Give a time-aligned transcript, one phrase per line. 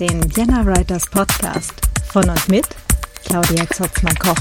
[0.00, 1.72] Den Vienna Writers Podcast
[2.12, 2.64] von und mit
[3.24, 4.36] Claudia Zotzmann-Koch.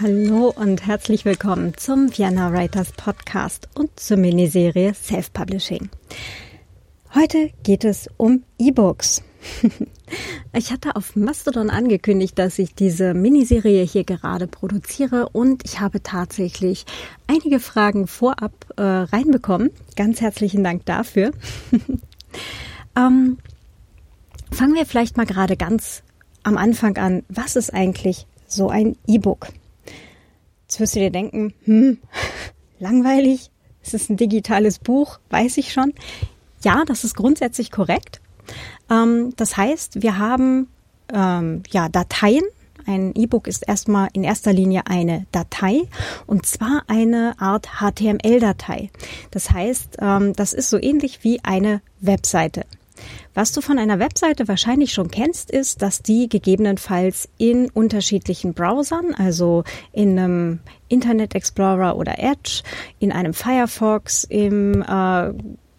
[0.00, 5.88] Hallo und herzlich willkommen zum Vienna Writers Podcast und zur Miniserie Self-Publishing.
[7.14, 9.22] Heute geht es um E-Books.
[10.52, 16.02] Ich hatte auf Mastodon angekündigt, dass ich diese Miniserie hier gerade produziere und ich habe
[16.02, 16.86] tatsächlich
[17.26, 19.70] einige Fragen vorab äh, reinbekommen.
[19.96, 21.32] Ganz herzlichen Dank dafür.
[22.96, 23.36] ähm,
[24.50, 26.02] fangen wir vielleicht mal gerade ganz
[26.42, 27.22] am Anfang an.
[27.28, 29.48] Was ist eigentlich so ein E-Book?
[30.62, 31.98] Jetzt wirst du dir denken, hm,
[32.78, 33.50] langweilig,
[33.82, 35.92] es ist ein digitales Buch, weiß ich schon.
[36.64, 38.20] Ja, das ist grundsätzlich korrekt.
[38.90, 40.68] Ähm, das heißt, wir haben
[41.12, 42.44] ähm, ja Dateien.
[42.86, 45.82] Ein E-Book ist erstmal in erster Linie eine Datei
[46.26, 48.90] und zwar eine Art HTML-Datei.
[49.32, 52.64] Das heißt, ähm, das ist so ähnlich wie eine Webseite.
[53.34, 59.14] Was du von einer Webseite wahrscheinlich schon kennst, ist, dass die gegebenenfalls in unterschiedlichen Browsern,
[59.14, 62.62] also in einem Internet Explorer oder Edge,
[62.98, 65.32] in einem Firefox, im äh,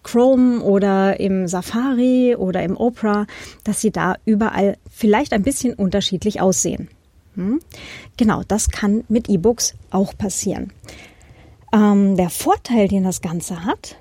[0.08, 3.28] Chrome oder im Safari oder im Opera,
[3.66, 6.88] dass sie da überall vielleicht ein bisschen unterschiedlich aussehen.
[7.36, 7.60] Hm?
[8.16, 10.72] Genau, das kann mit E-Books auch passieren.
[11.74, 13.98] Ähm, der Vorteil, den das Ganze hat,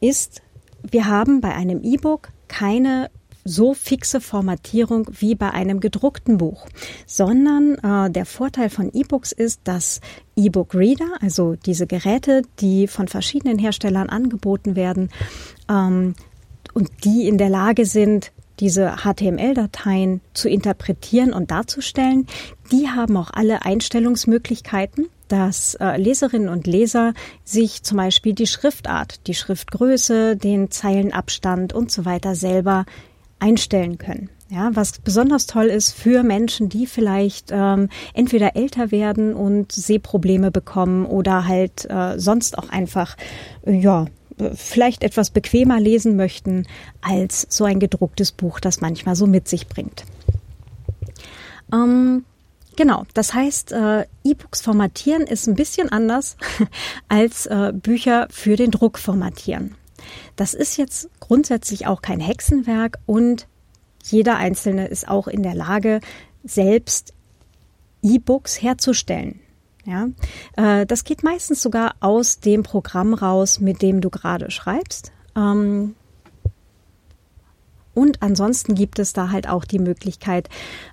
[0.00, 0.42] ist,
[0.82, 3.10] wir haben bei einem E-Book keine
[3.46, 6.66] so fixe Formatierung wie bei einem gedruckten Buch,
[7.06, 10.00] sondern äh, der Vorteil von E-Books ist, dass
[10.36, 15.10] E-Book-Reader, also diese Geräte, die von verschiedenen Herstellern angeboten werden
[15.70, 16.14] ähm,
[16.74, 22.26] und die in der Lage sind, diese HTML-Dateien zu interpretieren und darzustellen,
[22.72, 27.12] die haben auch alle Einstellungsmöglichkeiten, dass äh, Leserinnen und Leser
[27.44, 32.86] sich zum Beispiel die Schriftart, die Schriftgröße, den Zeilenabstand und so weiter selber
[33.38, 34.30] einstellen können.
[34.48, 40.52] Ja, was besonders toll ist für Menschen, die vielleicht ähm, entweder älter werden und Sehprobleme
[40.52, 43.16] bekommen oder halt äh, sonst auch einfach
[43.66, 44.06] äh, ja
[44.54, 46.66] vielleicht etwas bequemer lesen möchten
[47.00, 50.04] als so ein gedrucktes Buch, das manchmal so mit sich bringt.
[51.72, 52.24] Ähm,
[52.76, 56.36] genau, das heißt, äh, E-Books formatieren ist ein bisschen anders
[57.08, 59.74] als äh, Bücher für den Druck formatieren.
[60.36, 63.46] Das ist jetzt grundsätzlich auch kein Hexenwerk und
[64.02, 66.00] jeder Einzelne ist auch in der Lage,
[66.44, 67.12] selbst
[68.02, 69.40] E-Books herzustellen.
[69.84, 70.08] Ja,
[70.56, 75.12] äh, das geht meistens sogar aus dem Programm raus, mit dem du gerade schreibst.
[75.36, 75.94] Ähm,
[77.94, 80.50] und ansonsten gibt es da halt auch die Möglichkeit,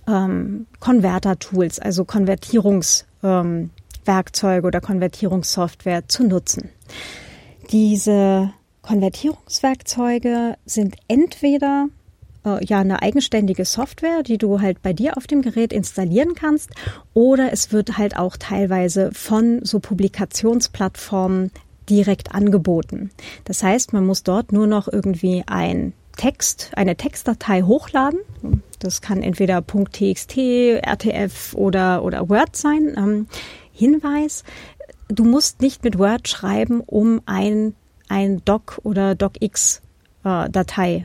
[0.08, 3.72] ähm, Converter-Tools, also Konvertierungswerkzeuge
[4.60, 6.70] ähm, oder Konvertierungssoftware zu nutzen.
[7.72, 11.88] Diese Konvertierungswerkzeuge sind entweder
[12.46, 16.70] äh, ja eine eigenständige Software, die du halt bei dir auf dem Gerät installieren kannst,
[17.14, 21.52] oder es wird halt auch teilweise von so Publikationsplattformen
[21.90, 23.10] direkt angeboten.
[23.46, 28.20] Das heißt, man muss dort nur noch irgendwie ein Text, eine Textdatei hochladen.
[28.80, 32.94] Das kann entweder .txt, RTF oder, oder Word sein.
[32.98, 33.28] Ähm,
[33.72, 34.44] Hinweis,
[35.08, 37.74] du musst nicht mit Word schreiben, um ein
[38.14, 41.04] ein Doc oder DocX-Datei äh,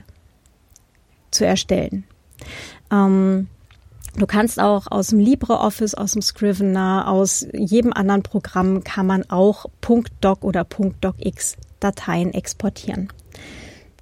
[1.31, 2.05] zu erstellen.
[2.93, 3.49] Ähm,
[4.17, 9.23] Du kannst auch aus dem LibreOffice, aus dem Scrivener, aus jedem anderen Programm kann man
[9.31, 9.67] auch
[10.21, 13.13] .doc oder .docx Dateien exportieren.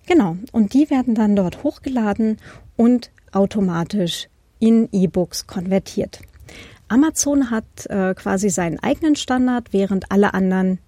[0.06, 2.38] Genau, und die werden dann dort hochgeladen
[2.77, 4.28] und automatisch
[4.59, 6.21] in E-Books konvertiert.
[6.88, 10.79] Amazon hat äh, quasi seinen eigenen Standard, während alle anderen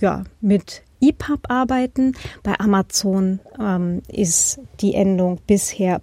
[0.00, 2.14] ja mit EPUB arbeiten.
[2.42, 6.00] Bei Amazon ähm, ist die Endung bisher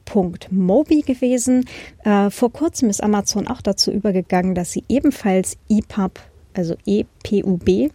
[0.51, 1.65] .mobi gewesen.
[2.03, 6.19] Äh, vor kurzem ist Amazon auch dazu übergegangen, dass sie ebenfalls EPUB,
[6.53, 7.91] also EPUB,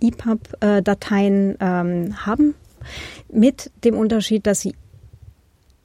[0.00, 2.54] EPUB-Dateien ähm, haben.
[3.30, 4.74] Mit dem Unterschied, dass sie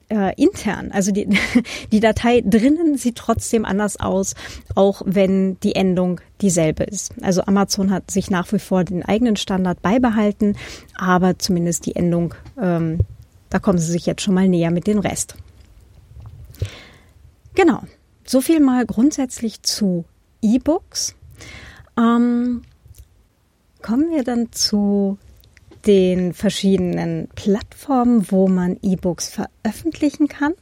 [0.08, 1.28] äh, intern, also die,
[1.92, 4.34] die Datei drinnen sieht trotzdem anders aus,
[4.74, 7.12] auch wenn die Endung dieselbe ist.
[7.20, 10.56] Also Amazon hat sich nach wie vor den eigenen Standard beibehalten,
[10.96, 13.00] aber zumindest die Endung, ähm,
[13.50, 15.34] da kommen sie sich jetzt schon mal näher mit dem Rest.
[17.54, 17.82] Genau,
[18.24, 20.04] so viel mal grundsätzlich zu
[20.42, 21.16] E-Books.
[21.98, 22.62] Ähm,
[23.82, 25.18] kommen wir dann zu
[25.86, 30.54] den verschiedenen Plattformen, wo man E-Books veröffentlichen kann.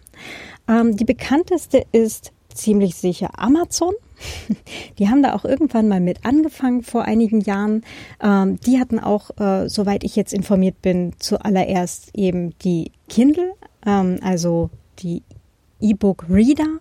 [0.68, 3.94] Ähm, die bekannteste ist ziemlich sicher Amazon.
[4.98, 7.84] Die haben da auch irgendwann mal mit angefangen vor einigen Jahren.
[8.22, 13.52] Ähm, die hatten auch, äh, soweit ich jetzt informiert bin, zuallererst eben die Kindle,
[13.84, 14.70] ähm, also
[15.00, 15.22] die
[15.80, 16.78] E-Book Reader,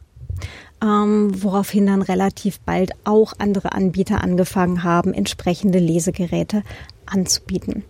[0.82, 6.64] ähm, woraufhin dann relativ bald auch andere Anbieter angefangen haben, entsprechende Lesegeräte
[7.06, 7.84] anzubieten.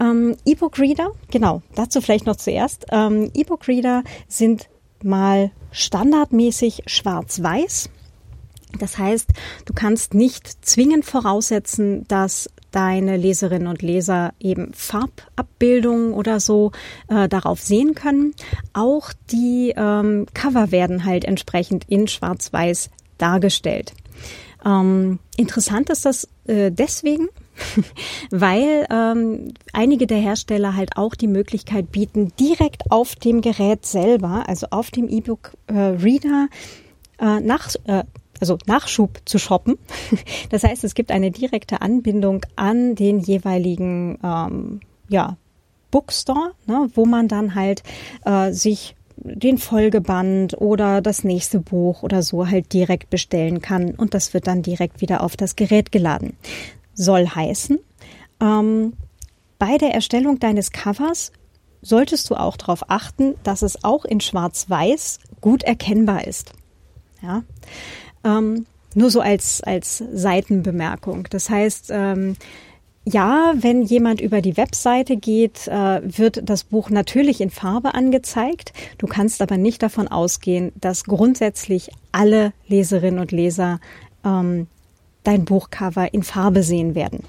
[0.00, 2.86] Ähm, E-Book Reader, genau, dazu vielleicht noch zuerst.
[2.90, 4.68] Ähm, E-Book Reader sind
[5.02, 7.90] mal standardmäßig schwarz-weiß.
[8.78, 9.30] Das heißt,
[9.64, 16.72] du kannst nicht zwingend voraussetzen, dass deine Leserinnen und Leser eben Farbabbildungen oder so
[17.08, 18.34] äh, darauf sehen können.
[18.74, 23.94] Auch die ähm, Cover werden halt entsprechend in Schwarz-Weiß dargestellt.
[24.64, 27.28] Ähm, interessant ist das äh, deswegen,
[28.30, 34.44] weil ähm, einige der Hersteller halt auch die Möglichkeit bieten, direkt auf dem Gerät selber,
[34.46, 36.48] also auf dem E-Book-Reader,
[37.20, 38.04] äh, nach, äh,
[38.40, 39.78] also Nachschub zu shoppen.
[40.50, 45.36] Das heißt, es gibt eine direkte Anbindung an den jeweiligen ähm, ja,
[45.90, 47.82] Bookstore, ne, wo man dann halt
[48.24, 54.14] äh, sich den Folgeband oder das nächste Buch oder so halt direkt bestellen kann und
[54.14, 56.34] das wird dann direkt wieder auf das Gerät geladen.
[57.00, 57.78] Soll heißen,
[58.40, 58.92] ähm,
[59.58, 61.32] bei der Erstellung deines Covers
[61.80, 66.52] solltest du auch darauf achten, dass es auch in Schwarz-Weiß gut erkennbar ist.
[67.22, 67.44] Ja.
[68.24, 71.28] Ähm, nur so als, als Seitenbemerkung.
[71.30, 72.36] Das heißt, ähm,
[73.04, 78.72] ja, wenn jemand über die Webseite geht, äh, wird das Buch natürlich in Farbe angezeigt.
[78.98, 83.80] Du kannst aber nicht davon ausgehen, dass grundsätzlich alle Leserinnen und Leser
[84.24, 84.66] ähm,
[85.24, 87.24] dein Buchcover in Farbe sehen werden.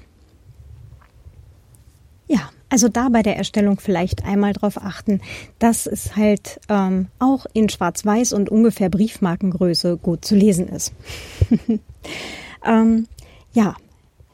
[2.26, 5.20] Ja, also da bei der Erstellung vielleicht einmal darauf achten,
[5.58, 10.92] dass es halt ähm, auch in Schwarz-Weiß und ungefähr Briefmarkengröße gut zu lesen ist.
[12.64, 13.08] ähm,
[13.52, 13.74] ja,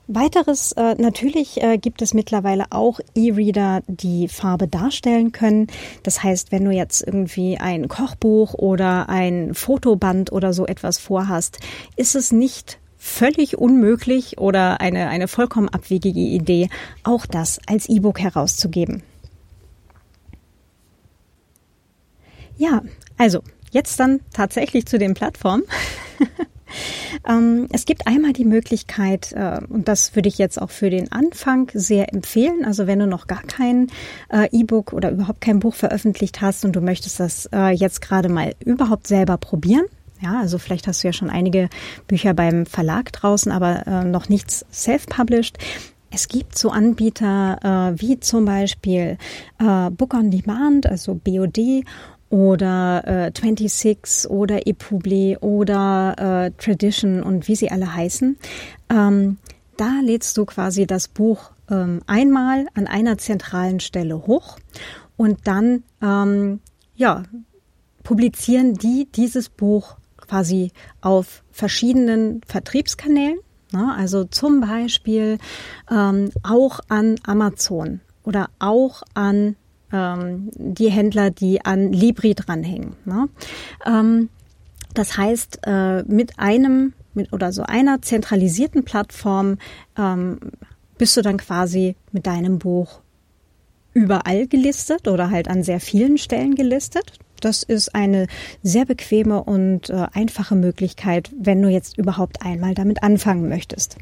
[0.09, 5.67] Weiteres, äh, natürlich äh, gibt es mittlerweile auch E-Reader, die Farbe darstellen können.
[6.05, 11.59] Das heißt, wenn du jetzt irgendwie ein Kochbuch oder ein Fotoband oder so etwas vorhast,
[11.97, 16.69] ist es nicht völlig unmöglich oder eine, eine vollkommen abwegige Idee,
[17.05, 19.03] auch das als E-Book herauszugeben.
[22.59, 22.83] Ja,
[23.17, 25.63] also jetzt dann tatsächlich zu den Plattformen.
[27.29, 31.13] ähm, es gibt einmal die Möglichkeit, äh, und das würde ich jetzt auch für den
[31.13, 33.89] Anfang sehr empfehlen, also wenn du noch gar kein
[34.31, 38.29] äh, E-Book oder überhaupt kein Buch veröffentlicht hast und du möchtest das äh, jetzt gerade
[38.29, 39.87] mal überhaupt selber probieren,
[40.21, 41.69] ja, also vielleicht hast du ja schon einige
[42.07, 45.59] Bücher beim Verlag draußen, aber äh, noch nichts self-published.
[46.11, 49.19] Es gibt so Anbieter äh, wie zum Beispiel
[49.59, 51.85] äh, Book on Demand, also BOD
[52.31, 56.15] oder äh, 26 oder ePubli oder
[56.47, 58.37] äh, Tradition und wie sie alle heißen.
[58.91, 59.39] Ähm,
[59.77, 64.59] da lädst du quasi das Buch ähm, einmal an einer zentralen Stelle hoch
[65.17, 66.61] und dann ähm,
[66.95, 67.25] ja
[68.03, 69.97] publizieren die dieses Buch
[70.29, 73.39] quasi auf verschiedenen Vertriebskanälen.
[73.73, 73.95] Ne?
[73.97, 75.39] Also zum Beispiel
[75.91, 79.57] ähm, auch an Amazon oder auch an
[79.93, 82.97] ähm, die Händler, die an Libri dranhängen.
[83.05, 83.29] Ne?
[83.85, 84.29] Ähm,
[84.95, 89.59] das heißt, äh, mit einem mit oder so einer zentralisierten Plattform
[89.97, 90.39] ähm,
[90.99, 93.01] bist du dann quasi mit deinem Buch
[93.95, 97.19] überall gelistet oder halt an sehr vielen Stellen gelistet.
[97.41, 98.27] Das ist eine
[98.63, 103.97] sehr bequeme und äh, einfache Möglichkeit, wenn du jetzt überhaupt einmal damit anfangen möchtest.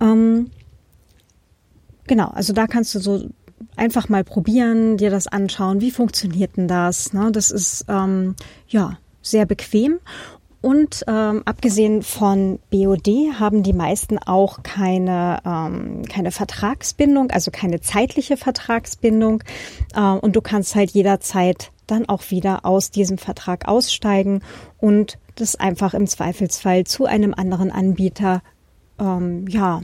[0.00, 0.50] Ähm,
[2.06, 3.28] genau, also da kannst du so
[3.76, 7.12] einfach mal probieren, dir das anschauen, wie funktioniert denn das.
[7.12, 7.30] Ne?
[7.32, 8.34] Das ist ähm,
[8.68, 10.00] ja sehr bequem
[10.62, 13.08] und ähm, abgesehen von BOD
[13.38, 19.42] haben die meisten auch keine, ähm, keine Vertragsbindung, also keine zeitliche Vertragsbindung.
[19.94, 24.42] Äh, und du kannst halt jederzeit dann auch wieder aus diesem Vertrag aussteigen
[24.78, 28.42] und das einfach im Zweifelsfall zu einem anderen Anbieter
[28.98, 29.82] ähm, ja,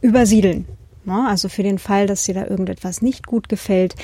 [0.00, 0.66] übersiedeln.
[1.06, 3.94] Also für den Fall, dass dir da irgendetwas nicht gut gefällt.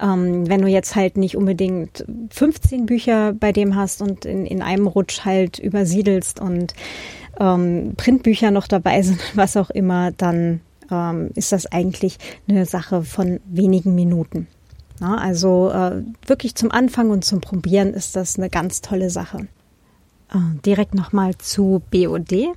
[0.00, 4.62] Ähm, wenn du jetzt halt nicht unbedingt 15 Bücher bei dem hast und in, in
[4.62, 6.74] einem Rutsch halt übersiedelst und
[7.38, 10.60] ähm, Printbücher noch dabei sind, was auch immer, dann
[10.90, 14.46] ähm, ist das eigentlich eine Sache von wenigen Minuten.
[15.00, 19.48] Na, also äh, wirklich zum Anfang und zum Probieren ist das eine ganz tolle Sache.
[20.32, 22.54] Äh, direkt nochmal zu BOD.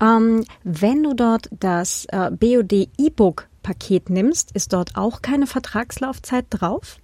[0.00, 6.46] Ähm, wenn du dort das äh, BOD E-Book Paket nimmst, ist dort auch keine Vertragslaufzeit
[6.50, 6.98] drauf.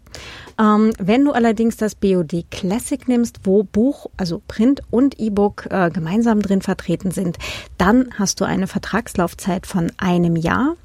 [0.59, 5.91] Ähm, wenn du allerdings das BOD Classic nimmst, wo Buch, also Print und E-Book äh,
[5.91, 7.39] gemeinsam drin vertreten sind,
[7.79, 10.77] dann hast du eine Vertragslaufzeit von einem Jahr,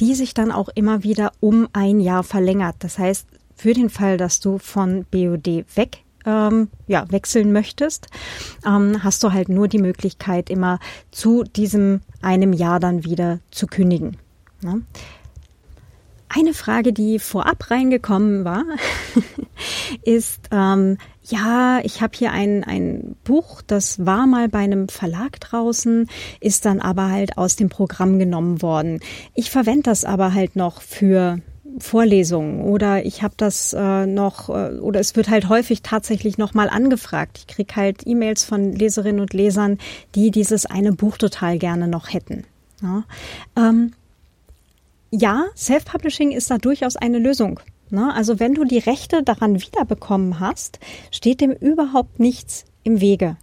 [0.00, 2.76] die sich dann auch immer wieder um ein Jahr verlängert.
[2.80, 8.08] Das heißt, für den Fall, dass du von BOD weg ähm, ja, wechseln möchtest,
[8.66, 10.78] ähm, hast du halt nur die Möglichkeit, immer
[11.10, 14.18] zu diesem einem Jahr dann wieder zu kündigen.
[14.62, 14.82] Ne?
[16.28, 18.64] Eine Frage, die vorab reingekommen war,
[20.02, 25.40] ist, ähm, ja, ich habe hier ein, ein Buch, das war mal bei einem Verlag
[25.40, 26.08] draußen,
[26.40, 29.00] ist dann aber halt aus dem Programm genommen worden.
[29.34, 31.40] Ich verwende das aber halt noch für
[31.78, 36.68] Vorlesungen oder ich habe das äh, noch äh, oder es wird halt häufig tatsächlich nochmal
[36.68, 37.38] angefragt.
[37.38, 39.78] Ich krieg halt E-Mails von Leserinnen und Lesern,
[40.14, 42.44] die dieses eine Buch total gerne noch hätten.
[42.82, 43.04] Ja,
[43.56, 43.92] ähm,
[45.10, 47.60] ja Self-Publishing ist da durchaus eine Lösung.
[47.90, 48.12] Ne?
[48.14, 50.78] Also wenn du die Rechte daran wiederbekommen hast,
[51.10, 53.36] steht dem überhaupt nichts im Wege.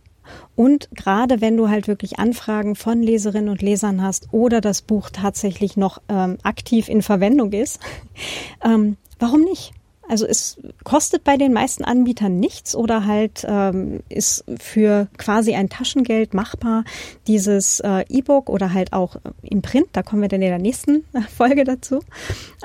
[0.55, 5.09] Und gerade wenn du halt wirklich Anfragen von Leserinnen und Lesern hast oder das Buch
[5.09, 7.79] tatsächlich noch ähm, aktiv in Verwendung ist,
[8.63, 9.73] ähm, warum nicht?
[10.09, 15.69] Also es kostet bei den meisten Anbietern nichts oder halt ähm, ist für quasi ein
[15.69, 16.83] Taschengeld machbar,
[17.27, 21.05] dieses äh, E-Book oder halt auch im Print, da kommen wir dann in der nächsten
[21.35, 21.99] Folge dazu,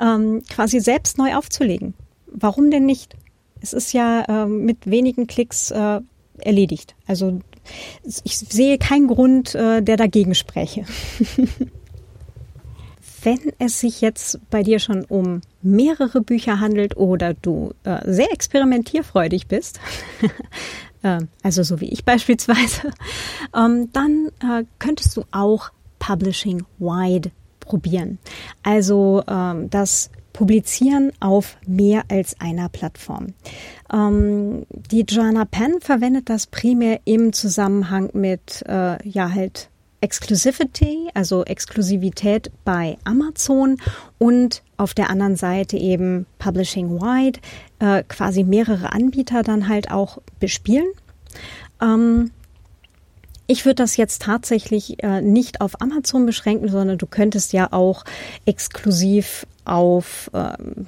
[0.01, 1.93] ähm, quasi selbst neu aufzulegen.
[2.27, 3.15] Warum denn nicht?
[3.61, 6.01] Es ist ja äh, mit wenigen Klicks äh,
[6.39, 6.95] erledigt.
[7.07, 7.39] Also
[8.23, 10.85] ich sehe keinen Grund, äh, der dagegen spreche.
[13.21, 18.31] Wenn es sich jetzt bei dir schon um mehrere Bücher handelt oder du äh, sehr
[18.31, 19.79] experimentierfreudig bist,
[21.03, 22.91] äh, also so wie ich beispielsweise,
[23.55, 28.19] ähm, dann äh, könntest du auch Publishing Wide probieren.
[28.63, 33.33] Also ähm, das Publizieren auf mehr als einer Plattform.
[33.91, 39.69] Ähm, die Joanna Penn verwendet das primär im Zusammenhang mit, äh, ja, halt
[40.01, 43.77] Exclusivity, also Exklusivität bei Amazon
[44.17, 47.39] und auf der anderen Seite eben Publishing Wide,
[47.79, 50.87] äh, quasi mehrere Anbieter dann halt auch bespielen.
[51.81, 52.31] Ähm,
[53.47, 58.05] ich würde das jetzt tatsächlich äh, nicht auf Amazon beschränken, sondern du könntest ja auch
[58.45, 60.85] exklusiv auf ähm,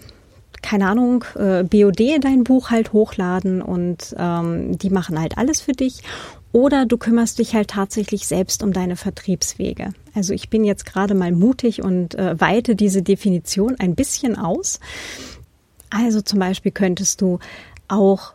[0.61, 5.71] keine Ahnung, äh, BOD dein Buch halt hochladen und ähm, die machen halt alles für
[5.71, 6.03] dich.
[6.51, 9.93] Oder du kümmerst dich halt tatsächlich selbst um deine Vertriebswege.
[10.13, 14.79] Also ich bin jetzt gerade mal mutig und äh, weite diese Definition ein bisschen aus.
[15.89, 17.39] Also zum Beispiel könntest du
[17.87, 18.33] auch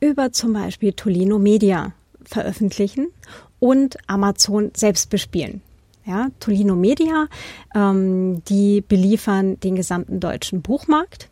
[0.00, 1.92] über zum Beispiel Tolino Media
[2.24, 3.08] veröffentlichen
[3.58, 5.62] und Amazon selbst bespielen.
[6.04, 7.26] Ja, Tolino Media,
[7.74, 11.28] ähm, die beliefern den gesamten deutschen Buchmarkt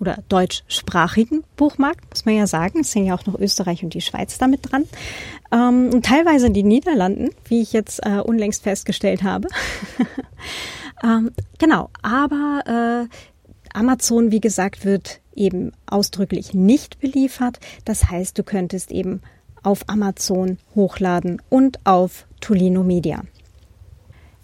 [0.00, 2.80] oder deutschsprachigen Buchmarkt, muss man ja sagen.
[2.80, 4.84] Es sind ja auch noch Österreich und die Schweiz damit dran.
[5.50, 9.48] Ähm, und teilweise die Niederlanden, wie ich jetzt äh, unlängst festgestellt habe.
[11.02, 17.60] ähm, genau, aber äh, Amazon, wie gesagt, wird eben ausdrücklich nicht beliefert.
[17.84, 19.22] Das heißt, du könntest eben
[19.62, 23.22] auf Amazon hochladen und auf Tolino Media.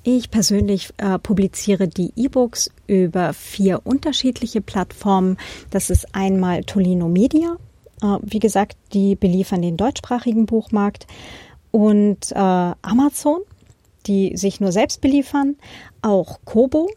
[0.06, 5.38] Ich persönlich äh, publiziere die E-Books über vier unterschiedliche Plattformen.
[5.70, 7.56] Das ist einmal Tolino Media.
[8.02, 11.06] Äh, wie gesagt, die beliefern den deutschsprachigen Buchmarkt.
[11.70, 13.40] Und äh, Amazon,
[14.04, 15.56] die sich nur selbst beliefern.
[16.02, 16.90] Auch Kobo,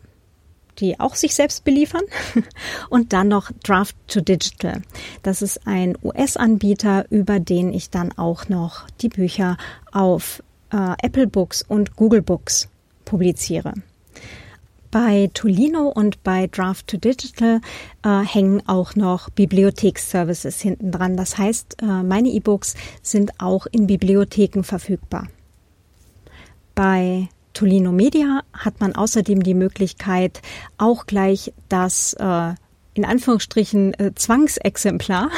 [0.80, 2.04] die auch sich selbst beliefern.
[2.90, 4.82] Und dann noch Draft to Digital.
[5.24, 9.56] Das ist ein US-Anbieter, über den ich dann auch noch die Bücher
[9.94, 12.68] auf äh, Apple Books und Google Books
[13.08, 13.74] publiziere.
[14.92, 17.62] Bei Tolino und bei Draft to Digital
[18.04, 21.18] äh, hängen auch noch Bibliotheksservices hinten dran.
[21.18, 25.28] Das heißt, äh, meine E-Books sind auch in Bibliotheken verfügbar.
[26.76, 30.42] Bei Tolino Media hat man außerdem die Möglichkeit,
[30.78, 32.54] auch gleich das äh,
[32.94, 35.30] in Anführungsstrichen äh, Zwangsexemplar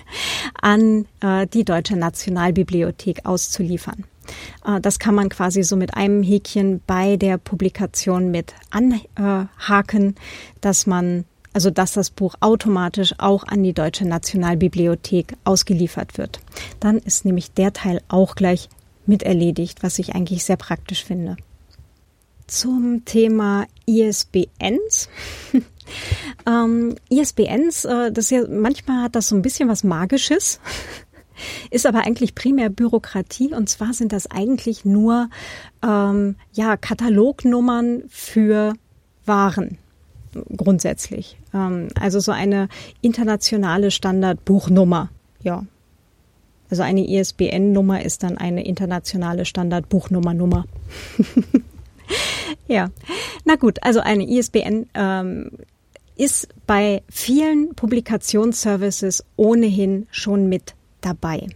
[0.60, 4.04] an äh, die Deutsche Nationalbibliothek auszuliefern.
[4.64, 10.14] Äh, das kann man quasi so mit einem Häkchen bei der Publikation mit anhaken,
[10.60, 11.24] dass man
[11.54, 16.40] also dass das Buch automatisch auch an die Deutsche Nationalbibliothek ausgeliefert wird.
[16.80, 18.68] Dann ist nämlich der Teil auch gleich
[19.06, 21.36] mit erledigt, was ich eigentlich sehr praktisch finde.
[22.46, 25.08] Zum Thema ISBNs.
[26.46, 30.60] ähm, ISBNs, äh, das ja, manchmal hat das so ein bisschen was Magisches
[31.70, 35.28] ist aber eigentlich primär Bürokratie und zwar sind das eigentlich nur
[35.84, 38.74] ähm, ja Katalognummern für
[39.24, 39.78] Waren.
[40.56, 41.38] grundsätzlich.
[41.54, 42.68] Ähm, also so eine
[43.00, 45.10] internationale Standardbuchnummer,
[45.42, 45.64] ja.
[46.70, 50.64] Also eine ISBN-Nummer ist dann eine internationale Standardbuchnummernummer.
[52.66, 52.88] ja,
[53.44, 55.50] na gut, also eine ISBN ähm,
[56.16, 61.48] ist bei vielen Publikationsservices ohnehin schon mit dabei.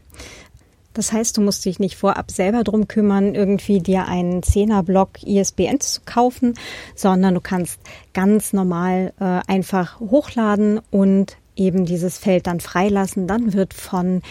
[0.96, 5.92] Das heißt, du musst dich nicht vorab selber drum kümmern, irgendwie dir einen Zehner-Block ISBNs
[5.92, 6.54] zu kaufen,
[6.94, 7.80] sondern du kannst
[8.14, 13.26] ganz normal äh, einfach hochladen und eben dieses Feld dann freilassen.
[13.26, 14.22] Dann wird von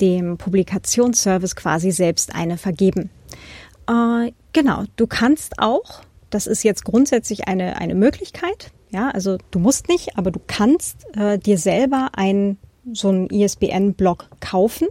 [0.00, 3.10] dem Publikationsservice quasi selbst eine vergeben.
[3.86, 6.00] Äh, genau, du kannst auch,
[6.30, 11.04] das ist jetzt grundsätzlich eine, eine Möglichkeit, ja, also du musst nicht, aber du kannst
[11.16, 12.58] äh, dir selber einen
[12.92, 14.88] so einen ISBN-Block kaufen.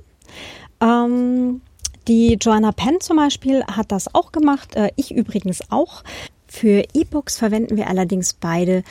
[0.81, 1.61] Ähm,
[2.07, 6.03] die Joanna Penn zum Beispiel hat das auch gemacht, äh, ich übrigens auch.
[6.47, 8.83] Für E-Books verwenden wir allerdings beide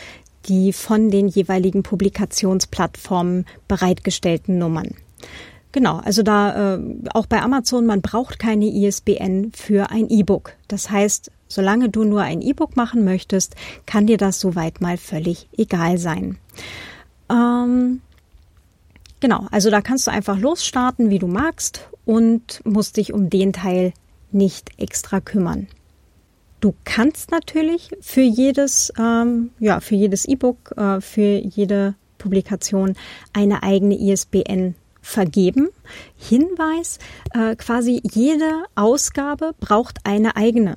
[0.46, 4.96] die von den jeweiligen Publikationsplattformen bereitgestellten Nummern.
[5.70, 6.80] Genau, also da äh,
[7.14, 10.52] auch bei Amazon, man braucht keine ISBN für ein E-Book.
[10.68, 13.54] Das heißt, solange du nur ein E-Book machen möchtest,
[13.86, 16.38] kann dir das soweit mal völlig egal sein.
[17.30, 18.02] Ähm,
[19.22, 23.54] genau, also da kannst du einfach losstarten, wie du magst und musst dich um den
[23.54, 23.94] Teil
[24.30, 25.68] nicht extra kümmern.
[26.60, 32.94] Du kannst natürlich für jedes, ähm, ja, für jedes E-Book, äh, für jede Publikation
[33.32, 35.70] eine eigene ISBN vergeben.
[36.16, 36.98] Hinweis,
[37.32, 40.76] äh, quasi jede Ausgabe braucht eine eigene.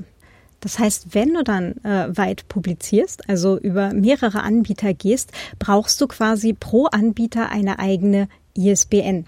[0.65, 6.07] Das heißt, wenn du dann äh, weit publizierst, also über mehrere Anbieter gehst, brauchst du
[6.07, 9.27] quasi pro Anbieter eine eigene ISBN,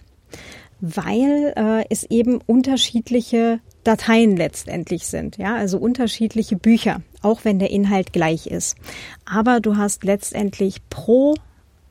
[0.81, 7.69] weil äh, es eben unterschiedliche Dateien letztendlich sind, ja, also unterschiedliche Bücher, auch wenn der
[7.69, 8.75] Inhalt gleich ist.
[9.23, 11.35] Aber du hast letztendlich pro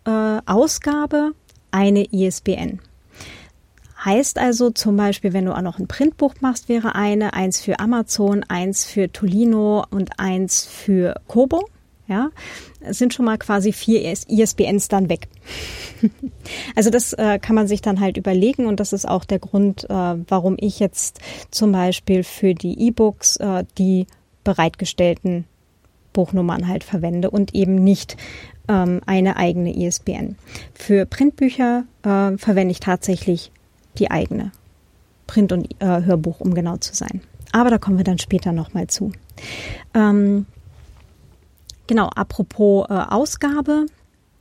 [0.06, 1.34] äh, Ausgabe
[1.70, 2.80] eine ISBN.
[4.06, 7.80] Heißt also zum Beispiel, wenn du auch noch ein Printbuch machst, wäre eine, eins für
[7.80, 11.68] Amazon, eins für Tolino und eins für Kobo.
[12.06, 12.30] Ja,
[12.88, 15.26] sind schon mal quasi vier ISBNs dann weg.
[16.76, 19.90] also das äh, kann man sich dann halt überlegen und das ist auch der Grund,
[19.90, 21.18] äh, warum ich jetzt
[21.50, 24.06] zum Beispiel für die E-Books äh, die
[24.44, 25.46] bereitgestellten
[26.12, 28.16] Buchnummern halt verwende und eben nicht
[28.68, 30.36] ähm, eine eigene ISBN.
[30.74, 33.50] Für Printbücher äh, verwende ich tatsächlich
[33.98, 34.52] die eigene.
[35.26, 37.20] Print- und äh, Hörbuch, um genau zu sein.
[37.52, 39.12] Aber da kommen wir dann später nochmal zu.
[39.94, 40.46] Ähm,
[41.86, 43.86] genau, apropos äh, Ausgabe.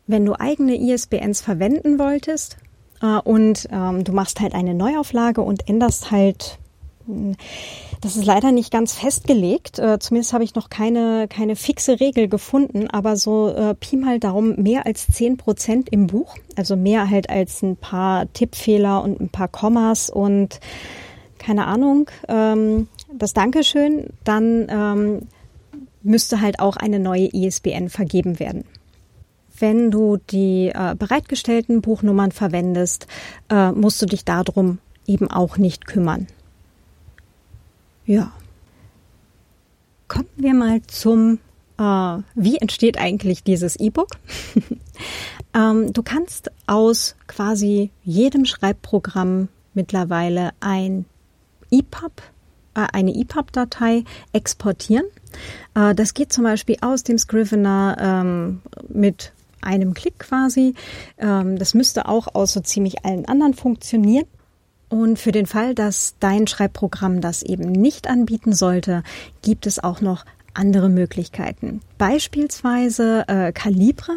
[0.07, 2.57] Wenn du eigene ISBNs verwenden wolltest
[3.01, 6.59] äh, und ähm, du machst halt eine Neuauflage und änderst halt
[8.01, 9.79] das ist leider nicht ganz festgelegt.
[9.79, 14.19] Äh, zumindest habe ich noch keine, keine fixe Regel gefunden, aber so äh, Pi mal
[14.19, 16.35] Daumen mehr als zehn Prozent im Buch.
[16.55, 20.59] Also mehr halt als ein paar Tippfehler und ein paar Kommas und
[21.37, 22.09] keine Ahnung.
[22.27, 24.07] Ähm, das Dankeschön.
[24.23, 25.27] Dann ähm,
[26.01, 28.63] müsste halt auch eine neue ISBN vergeben werden.
[29.57, 33.07] Wenn du die äh, bereitgestellten Buchnummern verwendest,
[33.49, 36.27] äh, musst du dich darum eben auch nicht kümmern.
[38.05, 38.31] Ja.
[40.07, 41.39] Kommen wir mal zum,
[41.79, 44.09] äh, wie entsteht eigentlich dieses E-Book?
[45.55, 51.05] ähm, du kannst aus quasi jedem Schreibprogramm mittlerweile ein
[51.71, 52.21] EPUB,
[52.75, 55.05] äh, eine EPUB-Datei exportieren.
[55.73, 60.75] Äh, das geht zum Beispiel aus dem Scrivener ähm, mit einem Klick quasi.
[61.17, 64.27] Ähm, das müsste auch aus so ziemlich allen anderen funktionieren.
[64.89, 69.03] Und für den Fall, dass dein Schreibprogramm das eben nicht anbieten sollte,
[69.41, 71.81] gibt es auch noch andere Möglichkeiten.
[71.97, 74.13] Beispielsweise äh, Calibre,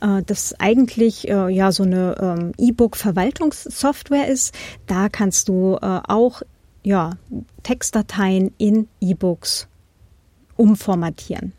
[0.00, 4.54] äh, das eigentlich äh, ja so eine ähm, E-Book-Verwaltungssoftware ist.
[4.86, 6.42] Da kannst du äh, auch
[6.84, 7.10] ja,
[7.62, 9.68] Textdateien in E-Books
[10.56, 11.52] umformatieren.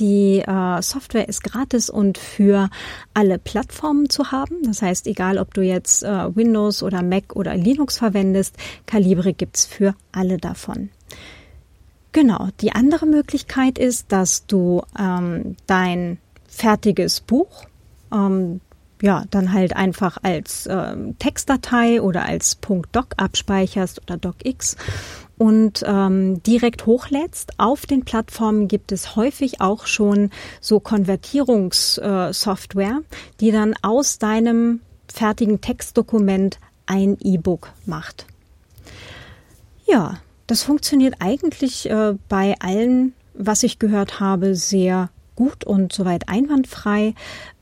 [0.00, 2.70] Die äh, Software ist gratis und für
[3.12, 4.62] alle Plattformen zu haben.
[4.64, 9.66] Das heißt, egal ob du jetzt äh, Windows oder Mac oder Linux verwendest, Calibre gibt's
[9.66, 10.88] für alle davon.
[12.12, 17.66] Genau, die andere Möglichkeit ist, dass du ähm, dein fertiges Buch
[18.12, 18.60] ähm,
[19.02, 24.76] ja, dann halt einfach als ähm, Textdatei oder als .doc abspeicherst oder docx
[25.40, 27.52] und ähm, direkt hochlädst.
[27.56, 30.28] Auf den Plattformen gibt es häufig auch schon
[30.60, 33.04] so Konvertierungssoftware, äh,
[33.40, 38.26] die dann aus deinem fertigen Textdokument ein E-Book macht.
[39.86, 46.28] Ja, das funktioniert eigentlich äh, bei allen, was ich gehört habe, sehr gut und soweit
[46.28, 47.14] einwandfrei.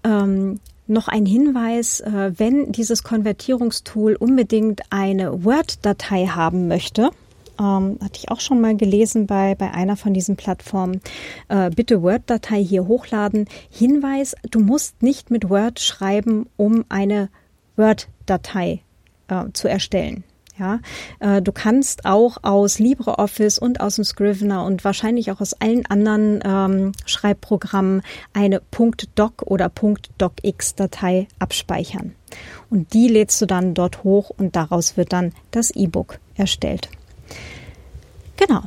[0.03, 7.11] Ähm, noch ein Hinweis, äh, wenn dieses Konvertierungstool unbedingt eine Word-Datei haben möchte,
[7.59, 11.01] ähm, hatte ich auch schon mal gelesen bei, bei einer von diesen Plattformen.
[11.49, 13.47] Äh, bitte Word-Datei hier hochladen.
[13.71, 17.29] Hinweis, du musst nicht mit Word schreiben, um eine
[17.77, 18.83] Word-Datei
[19.29, 20.25] äh, zu erstellen.
[20.59, 20.81] Ja,
[21.21, 25.87] äh, du kannst auch aus LibreOffice und aus dem Scrivener und wahrscheinlich auch aus allen
[25.87, 28.61] anderen ähm, Schreibprogrammen eine
[29.15, 29.71] .doc oder
[30.19, 32.17] .docx-Datei abspeichern.
[32.71, 36.89] Und die lädst du dann dort hoch und daraus wird dann das E-Book erstellt.
[38.39, 38.63] Genau.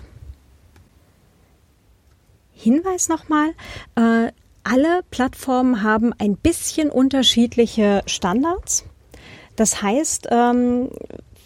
[2.53, 3.53] Hinweis nochmal,
[3.95, 4.31] äh,
[4.63, 8.85] alle Plattformen haben ein bisschen unterschiedliche Standards.
[9.55, 10.89] Das heißt, ähm,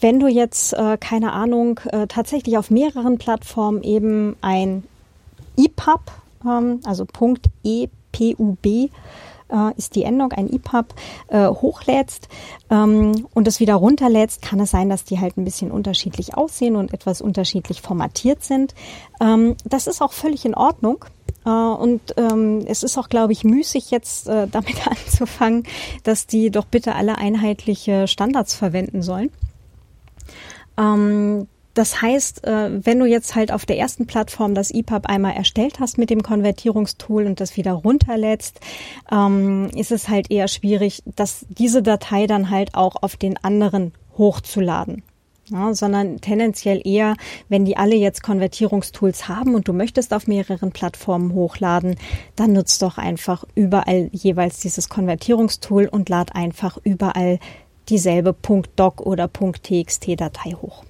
[0.02, 4.84] wenn du jetzt, äh, keine Ahnung, äh, tatsächlich auf mehreren Plattformen eben ein
[5.58, 6.12] EPUB,
[6.46, 7.06] ähm, also
[7.64, 8.60] .epub
[9.50, 10.94] äh, ist die Endung, ein EPUB,
[11.28, 12.30] äh, hochlädst
[12.70, 16.76] ähm, und es wieder runterlädst, kann es sein, dass die halt ein bisschen unterschiedlich aussehen
[16.76, 18.74] und etwas unterschiedlich formatiert sind.
[19.22, 21.06] Ähm, das ist auch völlig in Ordnung.
[21.46, 25.64] Äh, und ähm, es ist auch, glaube ich, müßig jetzt äh, damit anzufangen,
[26.04, 29.32] dass die doch bitte alle einheitliche Standards verwenden sollen.
[30.78, 35.34] Ähm, das heißt, äh, wenn du jetzt halt auf der ersten Plattform das EPUB einmal
[35.34, 38.62] erstellt hast mit dem Konvertierungstool und das wieder runterlädst,
[39.12, 43.92] ähm, ist es halt eher schwierig, dass diese Datei dann halt auch auf den anderen
[44.18, 45.04] hochzuladen.
[45.50, 47.16] Ja, sondern tendenziell eher,
[47.50, 51.98] wenn die alle jetzt Konvertierungstools haben und du möchtest auf mehreren Plattformen hochladen,
[52.36, 57.38] dann nutzt doch einfach überall jeweils dieses Konvertierungstool und lad einfach überall
[57.90, 58.36] dieselbe
[58.76, 60.84] .doc oder .txt-Datei hoch.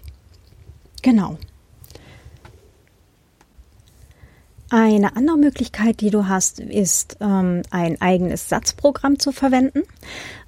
[1.06, 1.38] Genau.
[4.72, 9.84] Eine andere Möglichkeit, die du hast, ist ähm, ein eigenes Satzprogramm zu verwenden.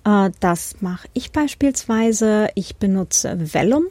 [0.03, 2.47] Äh, das mache ich beispielsweise.
[2.55, 3.83] Ich benutze Vellum.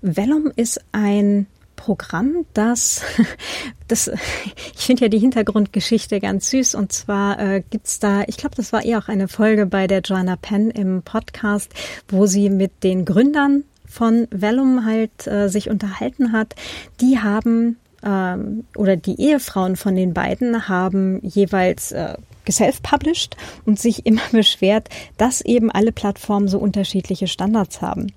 [0.00, 3.02] Vellum ist ein Programm, das,
[3.86, 4.10] das
[4.74, 6.76] ich finde ja die Hintergrundgeschichte ganz süß.
[6.76, 10.00] Und zwar äh, gibt's da, ich glaube, das war eher auch eine Folge bei der
[10.00, 11.74] Joanna Penn im Podcast,
[12.08, 16.54] wo sie mit den Gründern von Vellum halt äh, sich unterhalten hat.
[17.00, 24.04] Die haben ähm, oder die Ehefrauen von den beiden haben jeweils äh, geself-published und sich
[24.06, 28.12] immer beschwert, dass eben alle Plattformen so unterschiedliche Standards haben.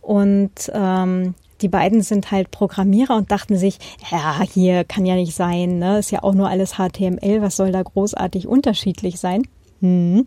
[0.00, 3.78] Und ähm, die beiden sind halt Programmierer und dachten sich,
[4.10, 5.98] ja, hier kann ja nicht sein, ne?
[5.98, 9.42] Ist ja auch nur alles HTML, was soll da großartig unterschiedlich sein?
[9.80, 10.26] Hm.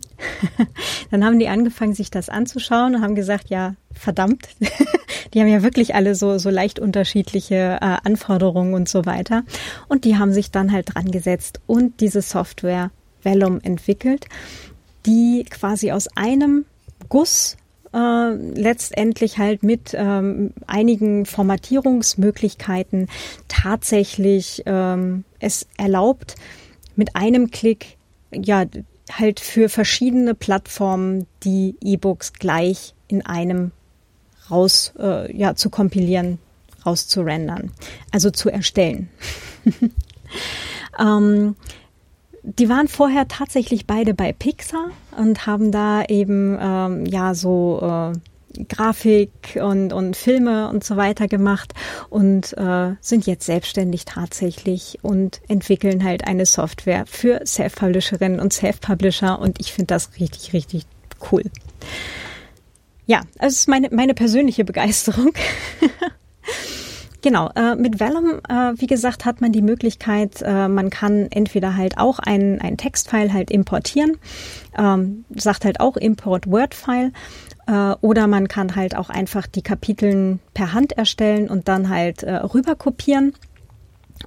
[1.11, 4.47] Dann haben die angefangen, sich das anzuschauen und haben gesagt, ja, verdammt,
[5.33, 9.43] die haben ja wirklich alle so, so leicht unterschiedliche äh, Anforderungen und so weiter.
[9.87, 14.25] Und die haben sich dann halt dran gesetzt und diese Software Vellum entwickelt,
[15.05, 16.65] die quasi aus einem
[17.09, 17.57] Guss
[17.93, 23.07] äh, letztendlich halt mit ähm, einigen Formatierungsmöglichkeiten
[23.47, 26.35] tatsächlich ähm, es erlaubt,
[26.95, 27.97] mit einem Klick
[28.33, 28.65] ja
[29.19, 33.71] halt für verschiedene Plattformen die E-Books gleich in einem
[34.49, 36.39] raus äh, ja zu kompilieren,
[36.85, 37.71] rauszurendern,
[38.11, 39.09] also zu erstellen.
[40.99, 41.55] ähm,
[42.43, 48.17] die waren vorher tatsächlich beide bei Pixar und haben da eben ähm, ja so äh,
[48.67, 51.73] Grafik und, und Filme und so weiter gemacht
[52.09, 59.39] und äh, sind jetzt selbstständig tatsächlich und entwickeln halt eine Software für Self-Publisherinnen und Self-Publisher
[59.39, 60.85] und ich finde das richtig, richtig
[61.31, 61.43] cool.
[63.05, 65.31] Ja, also es ist meine, meine persönliche Begeisterung.
[67.23, 71.77] Genau, äh, mit Vellum, äh, wie gesagt, hat man die Möglichkeit, äh, man kann entweder
[71.77, 74.17] halt auch einen, einen Textfile halt importieren,
[74.75, 77.11] ähm, sagt halt auch Import Word-File,
[77.67, 82.35] oder man kann halt auch einfach die Kapiteln per Hand erstellen und dann halt äh,
[82.35, 83.33] rüber kopieren.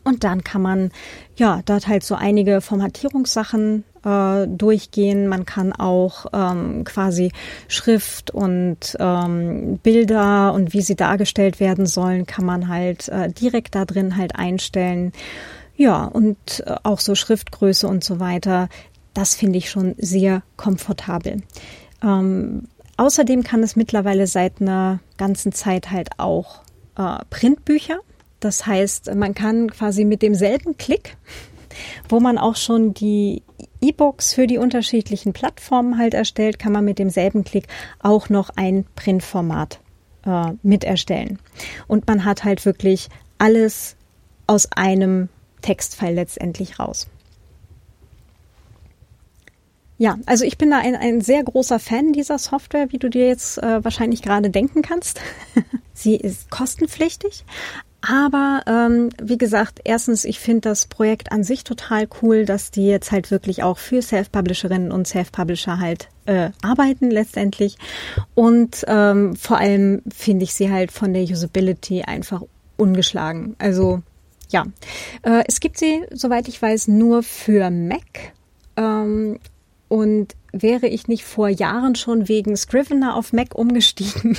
[0.03, 0.91] Und dann kann man
[1.37, 5.29] ja dort halt so einige Formatierungssachen äh, durchgehen.
[5.29, 7.33] Man kann auch ähm, quasi
[7.69, 13.75] Schrift und ähm, Bilder und wie sie dargestellt werden sollen, kann man halt äh, direkt
[13.75, 15.13] da drin halt einstellen.
[15.77, 18.69] Ja, und äh, auch so Schriftgröße und so weiter.
[19.13, 21.43] Das finde ich schon sehr komfortabel.
[22.03, 26.63] Ähm, außerdem kann es mittlerweile seit einer ganzen Zeit halt auch
[26.97, 27.99] äh, Printbücher.
[28.41, 31.17] Das heißt, man kann quasi mit demselben Klick,
[32.09, 33.43] wo man auch schon die
[33.81, 37.67] E-Books für die unterschiedlichen Plattformen halt erstellt, kann man mit demselben Klick
[38.01, 39.81] auch noch ein Printformat
[40.25, 41.39] äh, mit erstellen.
[41.87, 43.97] Und man hat halt wirklich alles
[44.47, 45.29] aus einem
[45.63, 47.09] Textfile letztendlich raus.
[49.97, 53.29] Ja, also ich bin da ein, ein sehr großer Fan dieser Software, wie du dir
[53.29, 55.21] jetzt äh, wahrscheinlich gerade denken kannst.
[55.93, 57.45] Sie ist kostenpflichtig,
[58.07, 62.87] aber ähm, wie gesagt, erstens, ich finde das Projekt an sich total cool, dass die
[62.87, 67.79] jetzt halt wirklich auch für Self-Publisherinnen und Self-Publisher halt äh, arbeiten letztendlich.
[68.35, 72.43] Und ähm, vor allem finde ich sie halt von der Usability einfach
[72.77, 73.57] ungeschlagen.
[73.59, 74.03] Also
[74.51, 74.67] ja,
[75.23, 78.33] äh, es gibt sie, soweit ich weiß, nur für Mac.
[78.77, 79.39] Ähm,
[79.95, 84.37] und wäre ich nicht vor Jahren schon wegen Scrivener auf Mac umgestiegen,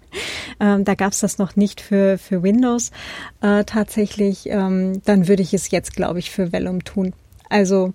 [0.60, 2.90] ähm, da gab es das noch nicht für, für Windows
[3.40, 4.50] äh, tatsächlich.
[4.50, 7.14] Ähm, dann würde ich es jetzt, glaube ich, für Vellum tun.
[7.48, 7.94] Also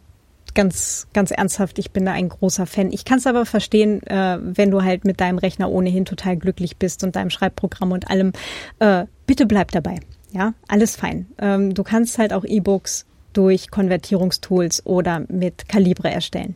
[0.55, 2.91] ganz, ganz ernsthaft, ich bin da ein großer Fan.
[2.91, 6.77] Ich kann es aber verstehen, äh, wenn du halt mit deinem Rechner ohnehin total glücklich
[6.77, 8.33] bist und deinem Schreibprogramm und allem.
[8.79, 9.99] Äh, bitte bleib dabei.
[10.31, 11.27] Ja, alles fein.
[11.37, 16.55] Ähm, du kannst halt auch E-Books durch Konvertierungstools oder mit Calibre erstellen.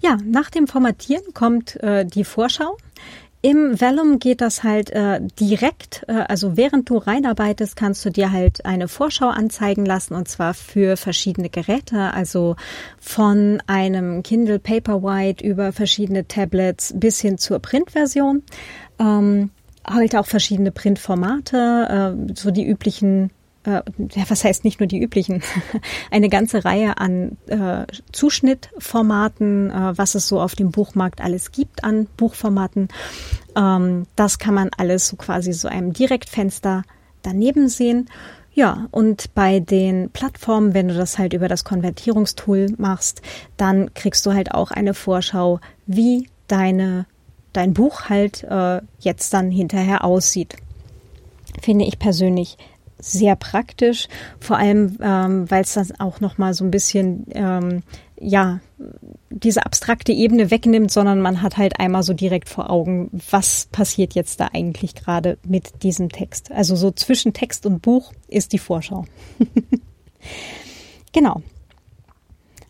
[0.00, 2.76] Ja, nach dem Formatieren kommt äh, die Vorschau.
[3.42, 8.32] Im Vellum geht das halt äh, direkt, äh, also während du reinarbeitest, kannst du dir
[8.32, 12.56] halt eine Vorschau anzeigen lassen und zwar für verschiedene Geräte, also
[12.98, 18.42] von einem Kindle Paperwhite über verschiedene Tablets bis hin zur Printversion.
[18.98, 19.50] Ähm,
[19.86, 23.30] halt auch verschiedene Printformate, äh, so die üblichen
[23.66, 23.82] äh,
[24.28, 25.42] was heißt nicht nur die üblichen,
[26.10, 31.84] eine ganze Reihe an äh, Zuschnittformaten, äh, was es so auf dem Buchmarkt alles gibt
[31.84, 32.88] an Buchformaten.
[33.56, 36.84] Ähm, das kann man alles so quasi so einem Direktfenster
[37.22, 38.08] daneben sehen.
[38.52, 43.20] Ja, und bei den Plattformen, wenn du das halt über das Konvertierungstool machst,
[43.58, 47.04] dann kriegst du halt auch eine Vorschau, wie deine,
[47.52, 50.56] dein Buch halt äh, jetzt dann hinterher aussieht.
[51.60, 52.56] Finde ich persönlich
[53.06, 54.08] sehr praktisch,
[54.40, 57.82] vor allem ähm, weil es dann auch noch mal so ein bisschen ähm,
[58.18, 58.60] ja
[59.30, 64.14] diese abstrakte Ebene wegnimmt, sondern man hat halt einmal so direkt vor Augen, was passiert
[64.14, 66.50] jetzt da eigentlich gerade mit diesem Text.
[66.50, 69.04] Also so zwischen Text und Buch ist die Vorschau.
[71.12, 71.42] genau.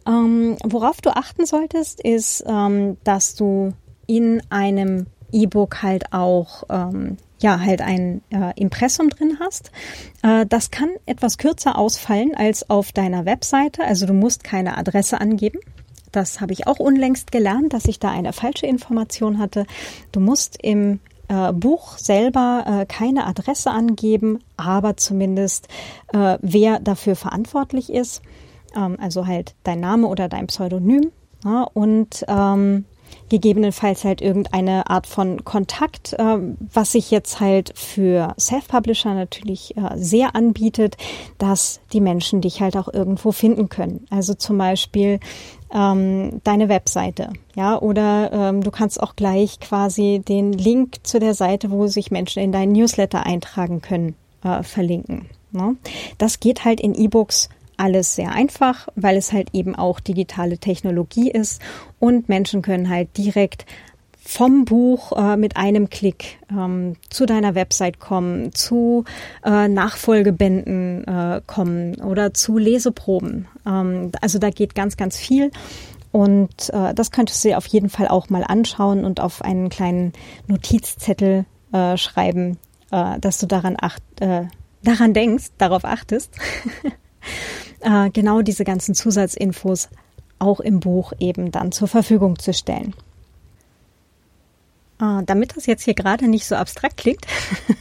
[0.06, 3.72] Ähm, worauf du achten solltest, ist, ähm, dass du
[4.06, 9.70] in einem E-Book halt auch ähm, ja halt ein äh, Impressum drin hast.
[10.22, 13.84] Äh, das kann etwas kürzer ausfallen als auf deiner Webseite.
[13.84, 15.58] Also du musst keine Adresse angeben.
[16.12, 19.66] Das habe ich auch unlängst gelernt, dass ich da eine falsche Information hatte.
[20.12, 25.68] Du musst im äh, Buch selber äh, keine Adresse angeben, aber zumindest
[26.12, 28.22] äh, wer dafür verantwortlich ist.
[28.74, 31.12] Ähm, also halt dein Name oder dein Pseudonym.
[31.44, 32.86] Ja, und ähm,
[33.28, 36.38] gegebenenfalls halt irgendeine Art von Kontakt, äh,
[36.72, 40.96] was sich jetzt halt für Self-Publisher natürlich äh, sehr anbietet,
[41.38, 44.06] dass die Menschen dich halt auch irgendwo finden können.
[44.10, 45.20] Also zum Beispiel
[45.72, 51.34] ähm, deine Webseite, ja, oder ähm, du kannst auch gleich quasi den Link zu der
[51.34, 55.26] Seite, wo sich Menschen in deinen Newsletter eintragen können, äh, verlinken.
[55.52, 55.76] Ne?
[56.18, 61.30] Das geht halt in E-Books alles sehr einfach, weil es halt eben auch digitale Technologie
[61.30, 61.60] ist
[61.98, 63.66] und Menschen können halt direkt
[64.26, 69.04] vom Buch äh, mit einem Klick ähm, zu deiner Website kommen, zu
[69.44, 73.46] äh, Nachfolgebänden äh, kommen oder zu Leseproben.
[73.64, 75.52] Ähm, also da geht ganz, ganz viel.
[76.10, 79.68] Und äh, das könntest du dir auf jeden Fall auch mal anschauen und auf einen
[79.68, 80.12] kleinen
[80.48, 82.58] Notizzettel äh, schreiben,
[82.90, 84.46] äh, dass du daran, acht, äh,
[84.82, 86.34] daran denkst, darauf achtest.
[87.80, 89.88] äh, genau diese ganzen Zusatzinfos
[90.38, 92.94] auch im Buch eben dann zur Verfügung zu stellen.
[94.98, 97.26] Äh, damit das jetzt hier gerade nicht so abstrakt klingt,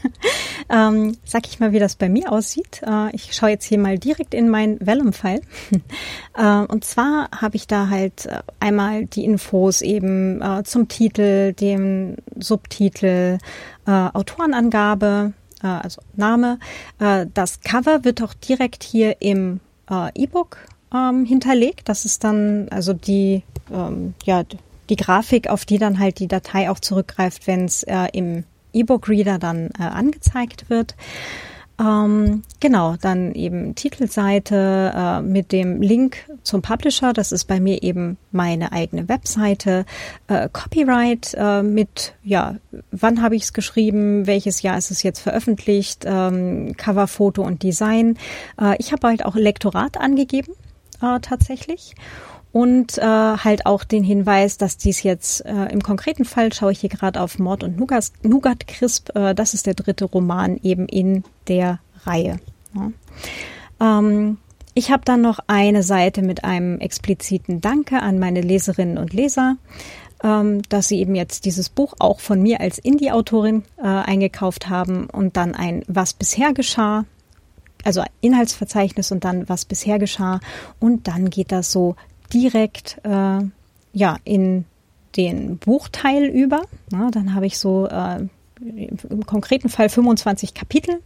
[0.69, 2.81] ähm, sag ich mal, wie das bei mir aussieht.
[2.86, 5.39] Äh, ich schaue jetzt hier mal direkt in mein Vellum-File.
[6.38, 11.53] äh, und zwar habe ich da halt äh, einmal die Infos eben äh, zum Titel,
[11.53, 13.38] dem Subtitel,
[13.88, 16.60] äh, Autorenangabe, also Name.
[16.99, 20.57] das Cover wird auch direkt hier im äh, E-Book
[20.93, 21.89] ähm, hinterlegt.
[21.89, 24.43] Das ist dann also die, ähm, ja,
[24.89, 28.43] die Grafik, auf die dann halt die Datei auch zurückgreift, wenn es äh, im
[28.73, 30.95] E-Book-Reader dann äh, angezeigt wird.
[31.77, 37.11] Ähm, genau, dann eben Titelseite äh, mit dem Link zum Publisher.
[37.11, 39.85] Das ist bei mir eben meine eigene Webseite.
[40.27, 42.55] Äh, Copyright äh, mit, ja,
[42.91, 48.17] wann habe ich es geschrieben, welches Jahr ist es jetzt veröffentlicht, ähm, Coverfoto und Design.
[48.59, 50.53] Äh, ich habe halt auch Lektorat angegeben,
[51.01, 51.95] äh, tatsächlich
[52.55, 56.79] und äh, halt auch den Hinweis, dass dies jetzt äh, im konkreten Fall schaue ich
[56.79, 60.87] hier gerade auf Mord und Nougat, Nougat Crisp, äh, das ist der dritte Roman eben
[60.87, 62.37] in der Reihe.
[62.73, 63.99] Ja.
[63.99, 64.37] Ähm,
[64.73, 69.57] Ich habe dann noch eine Seite mit einem expliziten Danke an meine Leserinnen und Leser,
[70.23, 75.07] ähm, dass sie eben jetzt dieses Buch auch von mir als Indie-Autorin äh, eingekauft haben
[75.09, 77.03] und dann ein Was bisher geschah,
[77.83, 80.39] also Inhaltsverzeichnis und dann Was bisher geschah
[80.79, 81.97] und dann geht das so
[82.33, 83.39] direkt äh,
[83.93, 84.65] ja in
[85.15, 86.61] den Buchteil über.
[86.91, 88.27] Na, dann habe ich so äh,
[88.61, 91.01] im konkreten Fall 25 Kapitel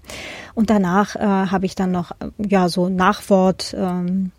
[0.53, 4.32] und danach äh, habe ich dann noch äh, ja so Nachwort ähm,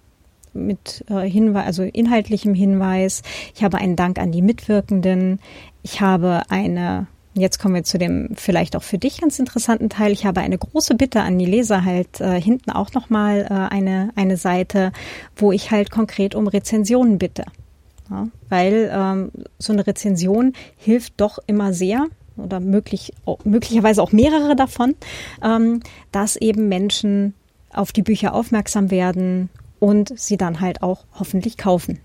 [0.53, 3.23] mit äh, Hinweis, also inhaltlichem Hinweis.
[3.55, 5.41] Ich habe einen Dank an die Mitwirkenden.
[5.83, 10.11] Ich habe eine Jetzt kommen wir zu dem vielleicht auch für dich ganz interessanten Teil.
[10.11, 13.73] Ich habe eine große Bitte an die Leser halt äh, hinten auch noch mal äh,
[13.73, 14.93] eine eine Seite,
[15.37, 17.45] wo ich halt konkret um Rezensionen bitte,
[18.11, 23.13] ja, weil ähm, so eine Rezension hilft doch immer sehr oder möglich,
[23.45, 24.97] möglicherweise auch mehrere davon,
[25.43, 27.35] ähm, dass eben Menschen
[27.73, 32.01] auf die Bücher aufmerksam werden und sie dann halt auch hoffentlich kaufen.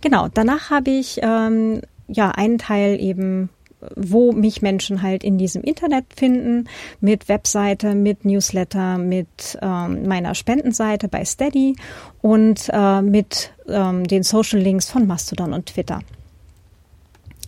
[0.00, 3.48] Genau, danach habe ich ähm, ja einen Teil eben
[3.96, 6.68] wo mich Menschen halt in diesem Internet finden,
[7.00, 11.76] mit Webseite, mit Newsletter, mit ähm, meiner Spendenseite bei Steady
[12.20, 16.00] und äh, mit ähm, den Social Links von Mastodon und Twitter.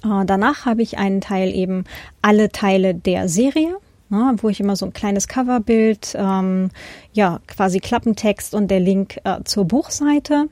[0.05, 1.85] Äh, danach habe ich einen Teil eben
[2.23, 3.77] alle Teile der Serie.
[4.13, 6.71] Ja, wo ich immer so ein kleines Coverbild, ähm,
[7.13, 10.49] ja, quasi Klappentext und der Link äh, zur Buchseite.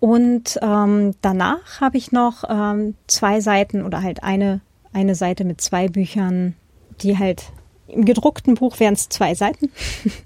[0.00, 4.60] Und ähm, danach habe ich noch ähm, zwei Seiten oder halt eine,
[4.98, 6.54] eine Seite mit zwei Büchern,
[7.02, 7.52] die halt
[7.86, 9.70] im gedruckten Buch wären es zwei Seiten.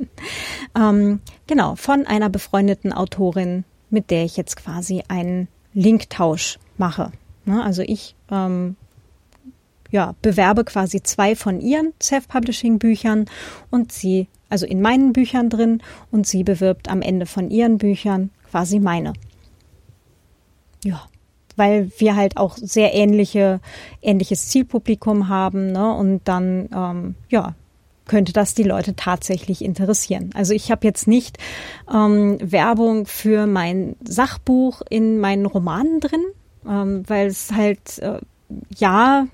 [0.77, 7.13] ähm, genau, von einer befreundeten Autorin, mit der ich jetzt quasi einen Linktausch mache.
[7.45, 7.63] Ne?
[7.63, 8.77] Also ich ähm,
[9.91, 13.27] ja, bewerbe quasi zwei von ihren Self-Publishing-Büchern
[13.71, 18.31] und sie, also in meinen Büchern drin, und sie bewirbt am Ende von ihren Büchern
[18.51, 19.13] quasi meine.
[20.83, 21.07] Ja,
[21.57, 23.61] weil wir halt auch sehr ähnliche,
[24.01, 25.95] ähnliches Zielpublikum haben, ne?
[25.95, 27.55] Und dann, ähm, ja,
[28.07, 30.31] könnte das die Leute tatsächlich interessieren.
[30.35, 31.38] Also ich habe jetzt nicht
[31.93, 36.25] ähm, Werbung für mein Sachbuch in meinen Romanen drin,
[36.69, 38.19] ähm, weil es halt, äh,
[38.77, 39.27] ja,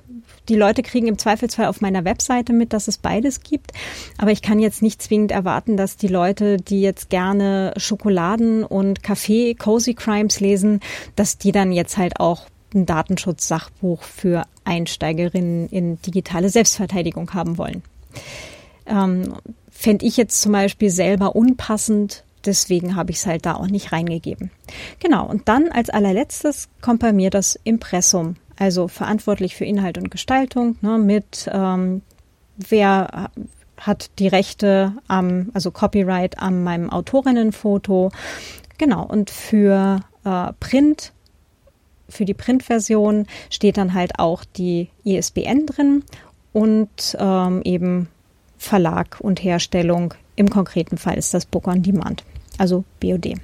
[0.48, 3.72] die Leute kriegen im Zweifelsfall auf meiner Webseite mit, dass es beides gibt.
[4.16, 9.02] Aber ich kann jetzt nicht zwingend erwarten, dass die Leute, die jetzt gerne Schokoladen und
[9.02, 10.80] Kaffee, Cozy Crimes lesen,
[11.16, 17.82] dass die dann jetzt halt auch ein Datenschutz-Sachbuch für Einsteigerinnen in digitale Selbstverteidigung haben wollen.
[18.86, 19.34] Ähm,
[19.70, 23.92] Fände ich jetzt zum Beispiel selber unpassend, deswegen habe ich es halt da auch nicht
[23.92, 24.50] reingegeben.
[24.98, 30.10] Genau, und dann als allerletztes kommt bei mir das Impressum, also verantwortlich für Inhalt und
[30.10, 32.02] Gestaltung, ne, mit ähm,
[32.56, 33.30] wer
[33.76, 38.10] hat die Rechte am, also Copyright an meinem Autorinnenfoto.
[38.76, 41.12] Genau, und für äh, Print,
[42.08, 46.04] für die Printversion steht dann halt auch die ISBN drin
[46.52, 48.08] und ähm, eben
[48.56, 50.14] Verlag und Herstellung.
[50.34, 52.24] Im konkreten Fall ist das Book on Demand
[52.58, 53.36] also BOD.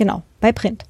[0.00, 0.86] Genau, bei Print.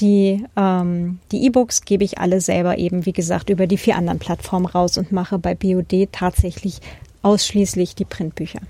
[0.00, 4.64] Die ähm, E-Books gebe ich alle selber eben, wie gesagt, über die vier anderen Plattformen
[4.64, 6.80] raus und mache bei BOD tatsächlich
[7.20, 8.60] ausschließlich die Printbücher.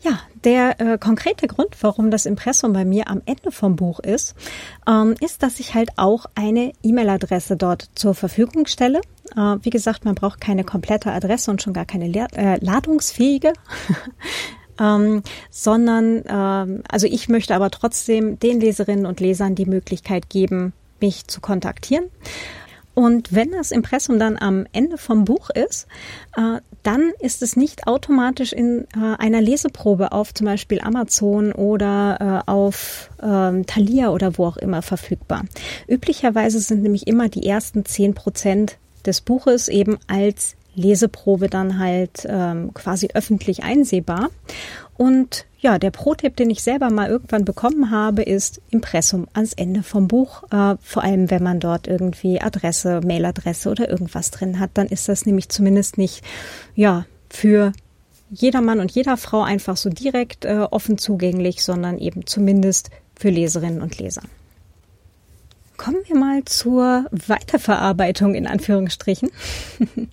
[0.00, 4.34] Ja, der äh, konkrete Grund, warum das Impressum bei mir am Ende vom Buch ist,
[4.88, 9.02] ähm, ist, dass ich halt auch eine E-Mail-Adresse dort zur Verfügung stelle.
[9.36, 13.52] Äh, wie gesagt, man braucht keine komplette Adresse und schon gar keine Le äh, ladungsfähige.
[14.80, 20.72] ähm, sondern ähm, also ich möchte aber trotzdem den Leserinnen und Lesern die Möglichkeit geben,
[21.00, 22.06] mich zu kontaktieren.
[22.94, 25.86] Und wenn das Impressum dann am Ende vom Buch ist,
[26.36, 32.42] äh, dann ist es nicht automatisch in äh, einer Leseprobe auf zum Beispiel Amazon oder
[32.46, 35.44] äh, auf ähm, Thalia oder wo auch immer verfügbar.
[35.86, 42.26] Üblicherweise sind nämlich immer die ersten zehn Prozent des Buches eben als Leseprobe dann halt
[42.28, 44.30] ähm, quasi öffentlich einsehbar.
[44.96, 49.82] Und ja, der Pro-Tipp, den ich selber mal irgendwann bekommen habe, ist Impressum ans Ende
[49.82, 50.42] vom Buch.
[50.50, 55.08] Äh, vor allem, wenn man dort irgendwie Adresse, Mailadresse oder irgendwas drin hat, dann ist
[55.08, 56.24] das nämlich zumindest nicht,
[56.74, 57.72] ja, für
[58.30, 63.30] jeder Mann und jeder Frau einfach so direkt äh, offen zugänglich, sondern eben zumindest für
[63.30, 64.22] Leserinnen und Leser.
[65.80, 69.30] Kommen wir mal zur Weiterverarbeitung in Anführungsstrichen.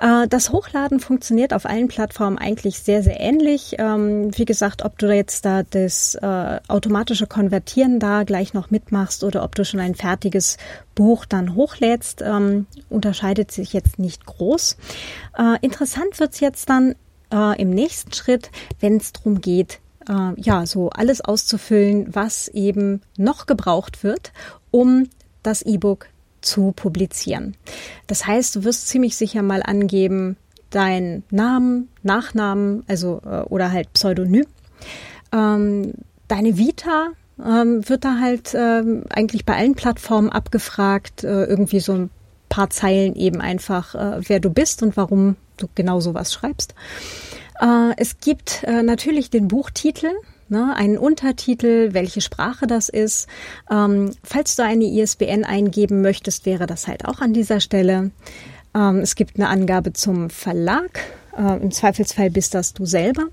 [0.00, 3.74] Äh, das Hochladen funktioniert auf allen Plattformen eigentlich sehr, sehr ähnlich.
[3.78, 9.24] Ähm, wie gesagt, ob du jetzt da das äh, automatische Konvertieren da gleich noch mitmachst
[9.24, 10.56] oder ob du schon ein fertiges
[10.94, 14.76] Buch dann hochlädst, ähm, unterscheidet sich jetzt nicht groß.
[15.36, 16.94] Äh, interessant wird's jetzt dann
[17.30, 18.50] im nächsten Schritt,
[18.80, 19.80] wenn es darum geht,
[20.36, 24.32] ja so alles auszufüllen, was eben noch gebraucht wird,
[24.70, 25.08] um
[25.42, 26.06] das E-Book
[26.40, 27.56] zu publizieren.
[28.06, 30.36] Das heißt, du wirst ziemlich sicher mal angeben,
[30.70, 34.46] dein Namen, Nachnamen, also äh, oder halt Pseudonym,
[35.32, 35.94] ähm,
[36.28, 37.08] deine Vita
[37.44, 42.10] ähm, wird da halt ähm, eigentlich bei allen Plattformen abgefragt, äh, irgendwie so ein
[42.48, 46.74] paar Zeilen eben einfach, äh, wer du bist und warum du genau sowas schreibst.
[47.60, 50.10] Äh, es gibt äh, natürlich den Buchtitel,
[50.50, 53.28] ne, einen Untertitel, welche Sprache das ist.
[53.70, 58.10] Ähm, falls du eine ISBN eingeben möchtest, wäre das halt auch an dieser Stelle.
[58.74, 61.00] Ähm, es gibt eine Angabe zum Verlag.
[61.36, 63.26] Äh, Im Zweifelsfall bist das du selber.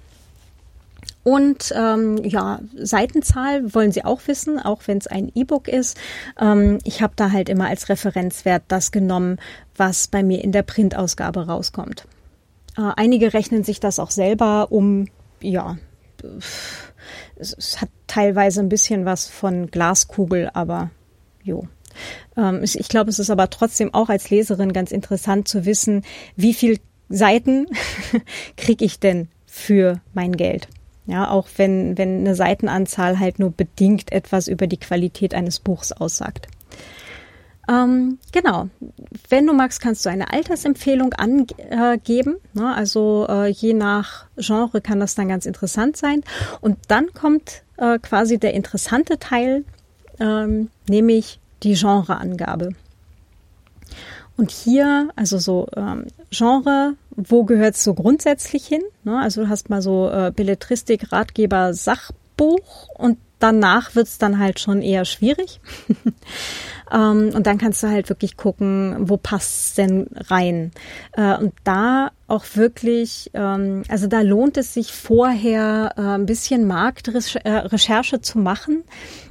[1.24, 5.98] Und ähm, ja, Seitenzahl wollen Sie auch wissen, auch wenn es ein E-Book ist.
[6.40, 9.40] Ähm, ich habe da halt immer als Referenzwert das genommen,
[9.76, 12.06] was bei mir in der Printausgabe rauskommt.
[12.78, 15.08] Äh, einige rechnen sich das auch selber um,
[15.42, 15.78] ja,
[17.36, 20.90] es, es hat teilweise ein bisschen was von Glaskugel, aber
[21.44, 21.68] jo.
[22.38, 26.04] Ähm, ich, glaube, es ist aber trotzdem auch als Leserin ganz interessant zu wissen,
[26.36, 26.80] wie viel
[27.10, 27.68] Seiten
[28.58, 30.68] kriege ich denn für mein Geld.
[31.08, 35.92] Ja, auch wenn, wenn eine Seitenanzahl halt nur bedingt etwas über die Qualität eines Buchs
[35.92, 36.48] aussagt.
[37.68, 38.70] Ähm, genau.
[39.30, 42.36] Wenn du magst, kannst du eine Altersempfehlung angeben.
[42.54, 42.74] Ne?
[42.74, 46.24] Also äh, je nach Genre kann das dann ganz interessant sein.
[46.62, 49.66] Und dann kommt äh, quasi der interessante Teil,
[50.20, 52.70] ähm, nämlich die Genreangabe.
[54.38, 58.82] Und hier, also so ähm, Genre, wo gehört es so grundsätzlich hin?
[59.04, 59.18] Ne?
[59.18, 62.25] Also du hast mal so äh, Belletristik, Ratgeber, Sachbuch
[62.98, 65.60] und danach wird's dann halt schon eher schwierig.
[66.92, 70.72] ähm, und dann kannst du halt wirklich gucken, wo passt's denn rein.
[71.14, 76.66] Äh, und da auch wirklich, ähm, also da lohnt es sich vorher äh, ein bisschen
[76.66, 78.84] Marktrecherche zu machen.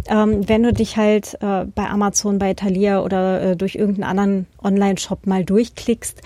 [0.07, 4.47] Ähm, wenn du dich halt äh, bei Amazon, bei Thalia oder äh, durch irgendeinen anderen
[4.63, 6.21] Online-Shop mal durchklickst,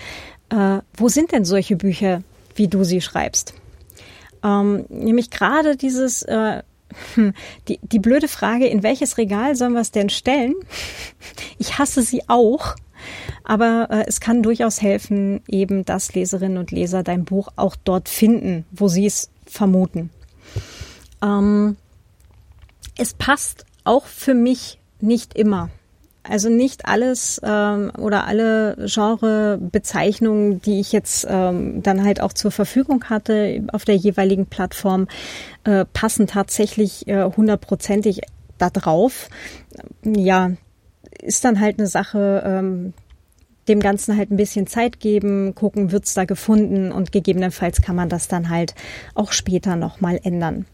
[0.49, 2.21] äh, wo sind denn solche Bücher,
[2.55, 3.53] wie du sie schreibst?
[4.43, 6.61] Ähm, nämlich gerade dieses äh,
[7.67, 10.55] die, die blöde Frage, in welches Regal sollen wir es denn stellen?
[11.57, 12.75] Ich hasse sie auch.
[13.43, 18.09] Aber äh, es kann durchaus helfen, eben, dass Leserinnen und Leser dein Buch auch dort
[18.09, 20.09] finden, wo sie es vermuten.
[21.23, 21.77] Ähm,
[22.97, 25.69] es passt auch für mich nicht immer.
[26.23, 32.51] Also nicht alles ähm, oder alle Genrebezeichnungen, die ich jetzt ähm, dann halt auch zur
[32.51, 35.07] Verfügung hatte auf der jeweiligen Plattform,
[35.63, 38.21] äh, passen tatsächlich äh, hundertprozentig
[38.57, 39.29] da drauf.
[40.03, 40.51] Ja,
[41.21, 42.93] ist dann halt eine Sache, ähm,
[43.69, 48.09] dem Ganzen halt ein bisschen Zeit geben, gucken, wird's da gefunden und gegebenenfalls kann man
[48.09, 48.75] das dann halt
[49.13, 50.65] auch später nochmal ändern.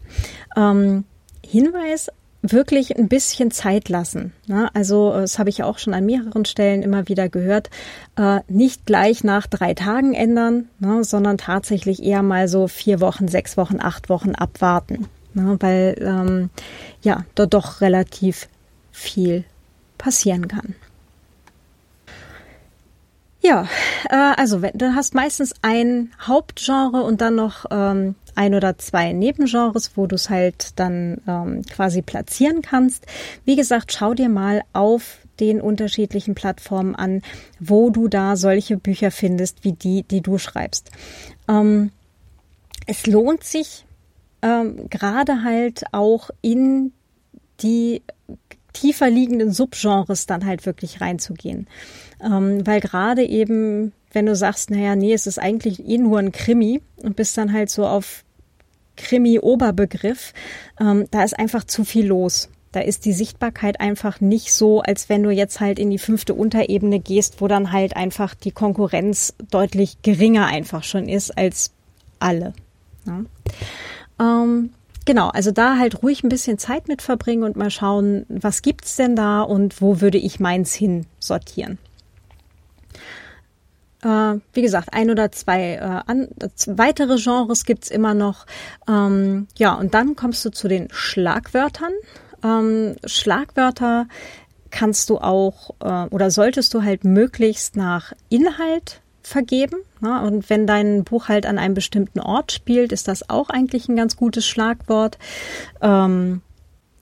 [0.56, 1.04] Ähm,
[1.44, 2.10] Hinweis
[2.52, 4.32] wirklich ein bisschen Zeit lassen.
[4.46, 4.70] Ne?
[4.74, 7.70] Also das habe ich auch schon an mehreren Stellen immer wieder gehört.
[8.16, 11.04] Äh, nicht gleich nach drei Tagen ändern, ne?
[11.04, 15.56] sondern tatsächlich eher mal so vier Wochen, sechs Wochen, acht Wochen abwarten, ne?
[15.60, 16.50] weil ähm,
[17.02, 18.48] ja dort doch relativ
[18.92, 19.44] viel
[19.98, 20.74] passieren kann.
[23.46, 23.68] Ja,
[24.10, 29.92] äh, also du hast meistens ein Hauptgenre und dann noch ähm, ein oder zwei Nebengenres,
[29.94, 33.06] wo du es halt dann ähm, quasi platzieren kannst.
[33.44, 37.22] Wie gesagt, schau dir mal auf den unterschiedlichen Plattformen an,
[37.60, 40.90] wo du da solche Bücher findest, wie die, die du schreibst.
[41.46, 41.92] Ähm,
[42.88, 43.86] es lohnt sich
[44.42, 46.92] ähm, gerade halt auch in
[47.60, 48.02] die
[48.76, 51.66] tiefer liegenden Subgenres dann halt wirklich reinzugehen.
[52.22, 56.32] Ähm, weil gerade eben, wenn du sagst, naja, nee, es ist eigentlich eh nur ein
[56.32, 58.24] Krimi und bist dann halt so auf
[58.96, 60.32] Krimi-Oberbegriff,
[60.80, 62.48] ähm, da ist einfach zu viel los.
[62.72, 66.34] Da ist die Sichtbarkeit einfach nicht so, als wenn du jetzt halt in die fünfte
[66.34, 71.72] Unterebene gehst, wo dann halt einfach die Konkurrenz deutlich geringer einfach schon ist als
[72.18, 72.52] alle.
[73.06, 73.24] Ja.
[74.20, 74.70] Ähm,
[75.06, 78.96] Genau, also da halt ruhig ein bisschen Zeit mit verbringen und mal schauen, was gibt's
[78.96, 81.78] denn da und wo würde ich meins hin sortieren.
[84.02, 86.28] Äh, wie gesagt, ein oder zwei äh, an,
[86.66, 88.46] weitere Genres gibt's immer noch.
[88.88, 91.92] Ähm, ja, und dann kommst du zu den Schlagwörtern.
[92.42, 94.08] Ähm, Schlagwörter
[94.70, 99.78] kannst du auch äh, oder solltest du halt möglichst nach Inhalt vergeben.
[100.00, 100.22] Ne?
[100.22, 103.96] Und wenn dein Buch halt an einem bestimmten Ort spielt, ist das auch eigentlich ein
[103.96, 105.18] ganz gutes Schlagwort.
[105.82, 106.42] Ähm,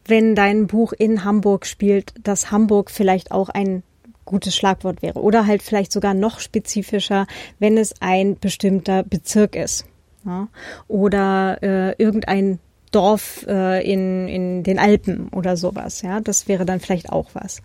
[0.06, 3.82] wenn dein Buch in Hamburg spielt, dass Hamburg vielleicht auch ein
[4.24, 5.20] gutes Schlagwort wäre.
[5.20, 7.26] Oder halt vielleicht sogar noch spezifischer,
[7.58, 9.84] wenn es ein bestimmter Bezirk ist.
[10.24, 10.48] Ja?
[10.88, 12.58] Oder äh, irgendein
[12.90, 16.00] Dorf äh, in, in den Alpen oder sowas.
[16.00, 17.60] Ja, das wäre dann vielleicht auch was.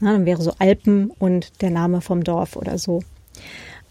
[0.00, 3.02] Na, dann wäre so Alpen und der Name vom Dorf oder so.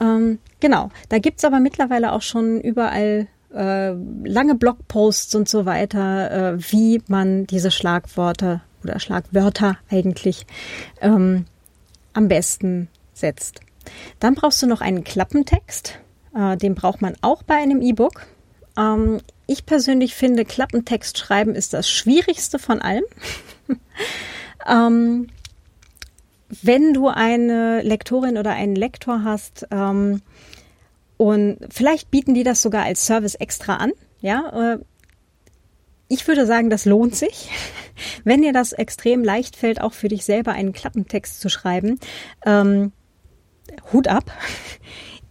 [0.02, 6.32] Ähm, genau, da gibt's aber mittlerweile auch schon überall äh, lange Blogposts und so weiter,
[6.54, 10.47] äh, wie man diese Schlagworte oder Schlagwörter eigentlich
[11.02, 11.45] ähm,
[12.14, 13.62] am besten setzt.
[14.20, 15.99] Dann brauchst du noch einen Klappentext.
[16.36, 18.26] Äh, den braucht man auch bei einem E-Book.
[18.78, 23.04] Ähm, ich persönlich finde, Klappentext schreiben ist das Schwierigste von allem.
[24.68, 25.28] ähm,
[26.62, 30.22] wenn du eine Lektorin oder einen Lektor hast, ähm,
[31.18, 33.91] und vielleicht bieten die das sogar als Service extra an,
[34.22, 34.80] ja, äh,
[36.08, 37.49] ich würde sagen, das lohnt sich.
[38.24, 41.99] Wenn dir das extrem leicht fällt, auch für dich selber einen Klappentext zu schreiben,
[42.45, 42.91] ähm,
[43.93, 44.32] Hut ab.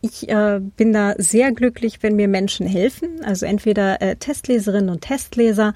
[0.02, 5.02] Ich äh, bin da sehr glücklich, wenn mir Menschen helfen, also entweder äh, Testleserinnen und
[5.02, 5.74] Testleser,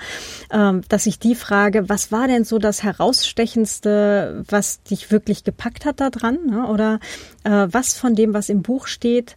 [0.49, 5.85] äh, dass ich die frage, was war denn so das herausstechendste, was dich wirklich gepackt
[5.85, 6.67] hat da dran, ne?
[6.69, 7.01] oder
[7.45, 9.37] äh, was von dem, was im Buch steht,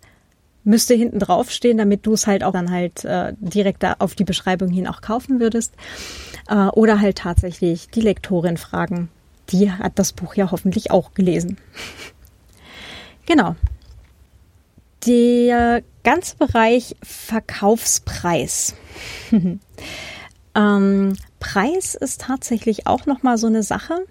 [0.67, 4.15] müsste hinten drauf stehen, damit du es halt auch dann halt äh, direkt da auf
[4.15, 5.73] die Beschreibung hin auch kaufen würdest.
[6.49, 9.09] Äh, oder halt tatsächlich die Lektorin fragen.
[9.49, 11.57] Die hat das Buch ja hoffentlich auch gelesen.
[13.25, 13.55] genau.
[15.05, 18.75] Der ganze Bereich Verkaufspreis.
[20.55, 24.05] ähm, Preis ist tatsächlich auch nochmal so eine Sache.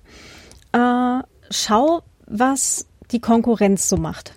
[0.72, 4.32] Äh, schau, was die Konkurrenz so macht.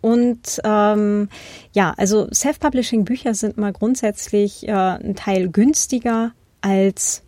[0.00, 1.30] Und ähm,
[1.72, 7.22] ja, also Self-Publishing-Bücher sind mal grundsätzlich äh, ein Teil günstiger als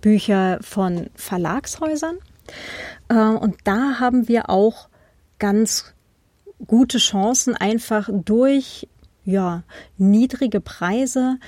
[0.00, 2.18] Bücher von Verlagshäusern.
[3.08, 4.88] Äh, und da haben wir auch
[5.40, 5.92] ganz
[6.66, 8.88] gute Chancen, einfach durch
[9.24, 9.62] ja,
[9.98, 11.38] niedrige Preise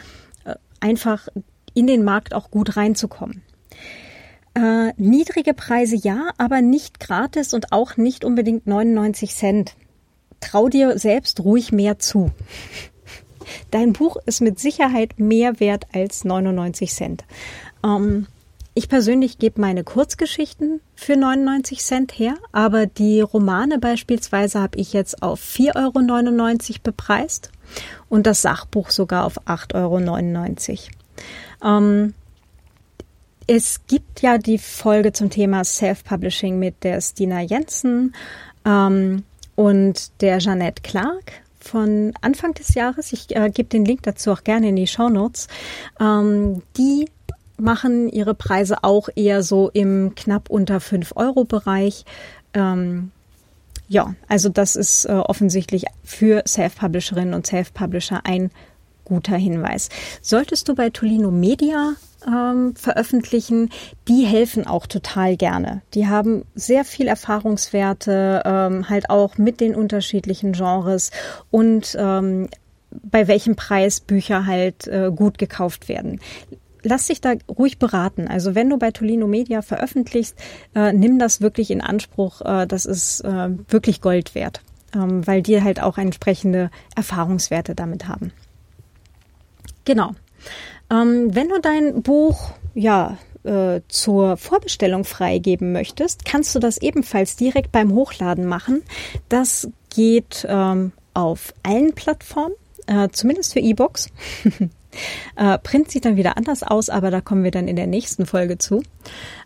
[0.45, 1.29] äh, einfach
[1.75, 3.43] in den Markt auch gut reinzukommen.
[4.55, 9.75] Äh, niedrige Preise ja, aber nicht gratis und auch nicht unbedingt 99 Cent
[10.41, 12.31] trau dir selbst ruhig mehr zu.
[13.71, 17.25] Dein Buch ist mit Sicherheit mehr wert als 99 Cent.
[17.85, 18.27] Ähm,
[18.75, 24.93] ich persönlich gebe meine Kurzgeschichten für 99 Cent her, aber die Romane beispielsweise habe ich
[24.93, 27.51] jetzt auf 4,99 Euro bepreist
[28.09, 30.89] und das Sachbuch sogar auf 8,99
[31.62, 31.79] Euro.
[31.79, 32.14] Ähm,
[33.47, 38.14] es gibt ja die Folge zum Thema Self-Publishing mit der Stina Jensen.
[38.64, 44.33] Ähm, und der Jeanette Clark von Anfang des Jahres, ich äh, gebe den Link dazu
[44.33, 45.47] auch gerne in die Show Notes,
[46.01, 47.07] ähm, die
[47.57, 52.05] machen ihre Preise auch eher so im knapp unter 5 Euro Bereich.
[52.55, 53.11] Ähm,
[53.89, 58.51] ja, also das ist äh, offensichtlich für Self-Publisherinnen und Self-Publisher ein
[59.05, 59.89] guter Hinweis.
[60.23, 61.95] Solltest du bei Tolino Media
[62.27, 63.71] ähm, veröffentlichen,
[64.09, 65.83] die helfen auch total gerne.
[65.95, 71.11] Die haben sehr viel Erfahrungswerte, ähm, halt auch mit den unterschiedlichen Genres
[71.51, 72.49] und ähm,
[72.91, 76.21] bei welchem Preis Bücher halt äh, gut gekauft werden.
[76.83, 78.28] Lass dich da ruhig beraten.
[78.28, 80.37] Also wenn du bei Tolino Media veröffentlichst,
[80.74, 82.41] äh, nimm das wirklich in Anspruch.
[82.43, 84.61] Äh, das ist äh, wirklich Gold wert,
[84.95, 88.33] ähm, weil die halt auch entsprechende Erfahrungswerte damit haben.
[89.85, 90.12] Genau.
[90.91, 97.37] Ähm, wenn du dein Buch ja äh, zur Vorbestellung freigeben möchtest, kannst du das ebenfalls
[97.37, 98.83] direkt beim Hochladen machen.
[99.28, 102.55] Das geht ähm, auf allen Plattformen,
[102.87, 104.09] äh, zumindest für E-Books.
[105.36, 108.26] Äh, Print sieht dann wieder anders aus, aber da kommen wir dann in der nächsten
[108.26, 108.82] Folge zu.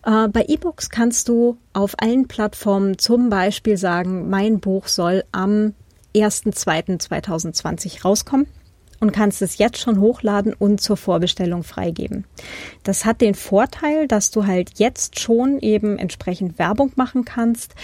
[0.04, 5.74] Äh, bei E-Books kannst du auf allen Plattformen zum Beispiel sagen, mein Buch soll am
[6.14, 8.46] 1.2.2020 rauskommen
[9.00, 12.24] und kannst es jetzt schon hochladen und zur Vorbestellung freigeben.
[12.82, 17.74] Das hat den Vorteil, dass du halt jetzt schon eben entsprechend Werbung machen kannst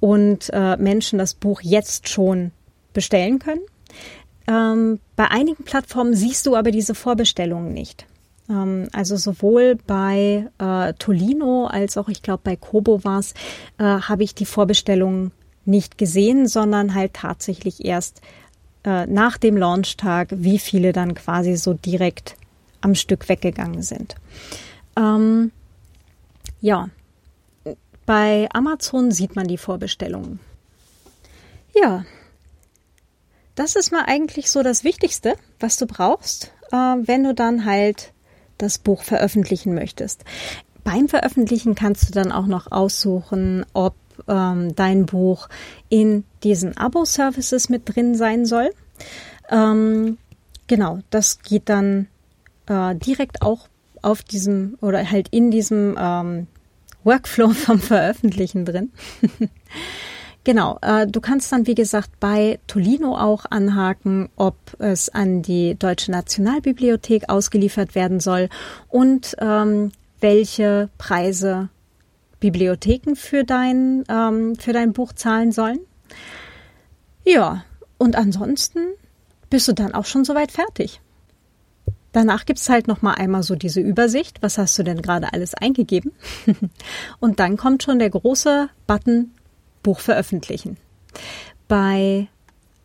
[0.00, 2.52] und äh, Menschen das Buch jetzt schon
[2.92, 3.60] bestellen können.
[4.52, 8.06] Ähm, bei einigen Plattformen siehst du aber diese Vorbestellungen nicht.
[8.50, 13.32] Ähm, also sowohl bei äh, Tolino als auch ich glaube bei Kobo war es,
[13.78, 15.32] äh, habe ich die Vorbestellungen
[15.64, 18.20] nicht gesehen, sondern halt tatsächlich erst
[18.84, 22.36] äh, nach dem Launchtag, wie viele dann quasi so direkt
[22.80, 24.16] am Stück weggegangen sind.
[24.96, 25.52] Ähm,
[26.60, 26.90] ja,
[28.04, 30.40] bei Amazon sieht man die Vorbestellungen.
[31.74, 32.04] Ja,
[33.54, 38.12] das ist mal eigentlich so das Wichtigste, was du brauchst, äh, wenn du dann halt
[38.58, 40.24] das Buch veröffentlichen möchtest.
[40.84, 43.94] Beim Veröffentlichen kannst du dann auch noch aussuchen, ob
[44.28, 45.48] ähm, dein Buch
[45.88, 48.70] in diesen Abo-Services mit drin sein soll.
[49.48, 50.18] Ähm,
[50.66, 52.08] genau, das geht dann
[52.66, 53.68] äh, direkt auch
[54.00, 56.46] auf diesem oder halt in diesem ähm,
[57.04, 58.92] Workflow vom Veröffentlichen drin.
[60.44, 65.74] Genau, äh, du kannst dann, wie gesagt, bei Tolino auch anhaken, ob es an die
[65.74, 68.48] Deutsche Nationalbibliothek ausgeliefert werden soll
[68.88, 71.68] und ähm, welche Preise
[72.40, 75.78] Bibliotheken für dein, ähm, für dein Buch zahlen sollen.
[77.24, 77.64] Ja,
[77.98, 78.80] und ansonsten
[79.48, 81.00] bist du dann auch schon soweit fertig.
[82.12, 84.42] Danach gibt's halt noch mal einmal so diese Übersicht.
[84.42, 86.12] Was hast du denn gerade alles eingegeben?
[87.20, 89.30] Und dann kommt schon der große Button
[89.82, 90.76] Buch veröffentlichen.
[91.68, 92.28] Bei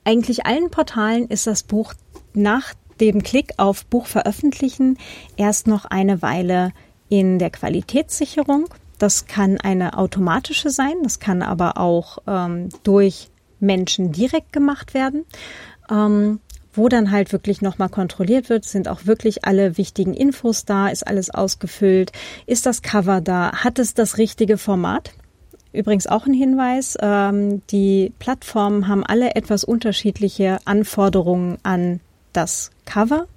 [0.04, 1.93] eigentlich allen Portalen ist das Buch
[2.34, 4.98] nach dem Klick auf Buch veröffentlichen
[5.36, 6.72] erst noch eine Weile
[7.10, 8.70] in der Qualitätssicherung.
[8.98, 13.30] Das kann eine automatische sein, das kann aber auch ähm, durch
[13.60, 15.26] Menschen direkt gemacht werden.
[15.89, 16.39] Ähm,
[16.74, 21.08] wo dann halt wirklich nochmal kontrolliert wird, sind auch wirklich alle wichtigen Infos da, ist
[21.08, 22.12] alles ausgefüllt,
[22.45, 25.12] ist das Cover da, hat es das richtige Format?
[25.78, 31.99] Übrigens auch ein Hinweis, ähm, die Plattformen haben alle etwas unterschiedliche Anforderungen an
[32.34, 33.28] das Cover,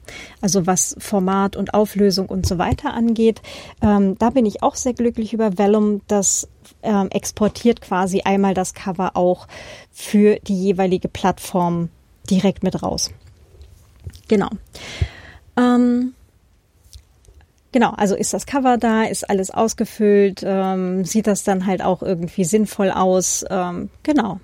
[0.40, 3.42] also was Format und Auflösung und so weiter angeht.
[3.82, 6.00] Ähm, da bin ich auch sehr glücklich über Vellum.
[6.08, 6.48] Das
[6.82, 9.46] ähm, exportiert quasi einmal das Cover auch
[9.90, 11.90] für die jeweilige Plattform
[12.30, 13.10] direkt mit raus.
[14.28, 14.48] Genau.
[15.58, 16.14] Ähm,
[17.72, 22.02] genau, also ist das Cover da, ist alles ausgefüllt, ähm, sieht das dann halt auch
[22.02, 23.44] irgendwie sinnvoll aus.
[23.48, 24.40] Ähm, genau.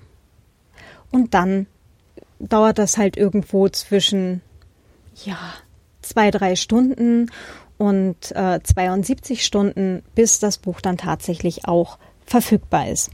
[1.11, 1.67] Und dann
[2.39, 4.41] dauert das halt irgendwo zwischen,
[5.25, 5.37] ja,
[6.01, 7.29] zwei, drei Stunden
[7.77, 13.11] und äh, 72 Stunden, bis das Buch dann tatsächlich auch verfügbar ist.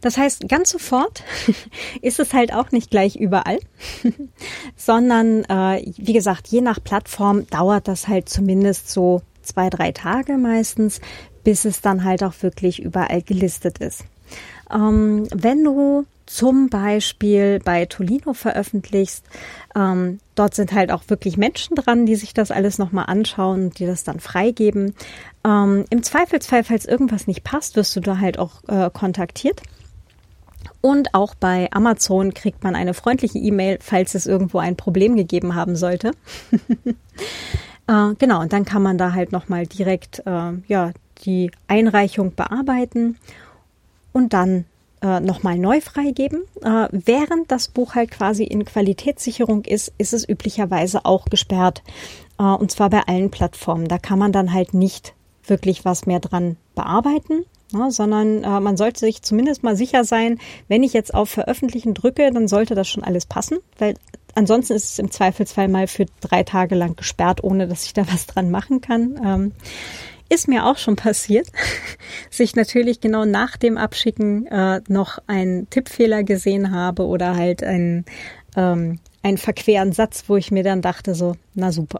[0.00, 1.24] Das heißt, ganz sofort
[2.02, 3.58] ist es halt auch nicht gleich überall,
[4.76, 10.36] sondern äh, wie gesagt, je nach Plattform dauert das halt zumindest so zwei, drei Tage
[10.36, 11.00] meistens,
[11.44, 14.04] bis es dann halt auch wirklich überall gelistet ist.
[14.70, 19.24] Ähm, wenn du zum Beispiel bei Tolino veröffentlichst,
[19.74, 23.78] ähm, dort sind halt auch wirklich Menschen dran, die sich das alles nochmal anschauen und
[23.78, 24.94] die das dann freigeben.
[25.44, 29.62] Ähm, Im Zweifelsfall, falls irgendwas nicht passt, wirst du da halt auch äh, kontaktiert.
[30.80, 35.54] Und auch bei Amazon kriegt man eine freundliche E-Mail, falls es irgendwo ein Problem gegeben
[35.54, 36.12] haben sollte.
[37.88, 40.92] äh, genau, und dann kann man da halt nochmal direkt äh, ja,
[41.24, 43.16] die Einreichung bearbeiten
[44.12, 44.66] und dann
[45.02, 46.42] äh, nochmal neu freigeben.
[46.62, 51.82] Äh, während das Buch halt quasi in Qualitätssicherung ist, ist es üblicherweise auch gesperrt.
[52.38, 53.88] Äh, und zwar bei allen Plattformen.
[53.88, 55.14] Da kann man dann halt nicht
[55.44, 57.44] wirklich was mehr dran bearbeiten.
[57.72, 60.38] Ja, sondern äh, man sollte sich zumindest mal sicher sein,
[60.68, 63.94] wenn ich jetzt auf Veröffentlichen drücke, dann sollte das schon alles passen, weil
[64.34, 68.06] ansonsten ist es im Zweifelsfall mal für drei Tage lang gesperrt, ohne dass ich da
[68.12, 69.20] was dran machen kann.
[69.22, 69.52] Ähm,
[70.30, 71.48] ist mir auch schon passiert,
[72.30, 78.04] sich natürlich genau nach dem Abschicken äh, noch einen Tippfehler gesehen habe oder halt einen,
[78.56, 81.98] ähm, einen verqueren Satz, wo ich mir dann dachte so, na super.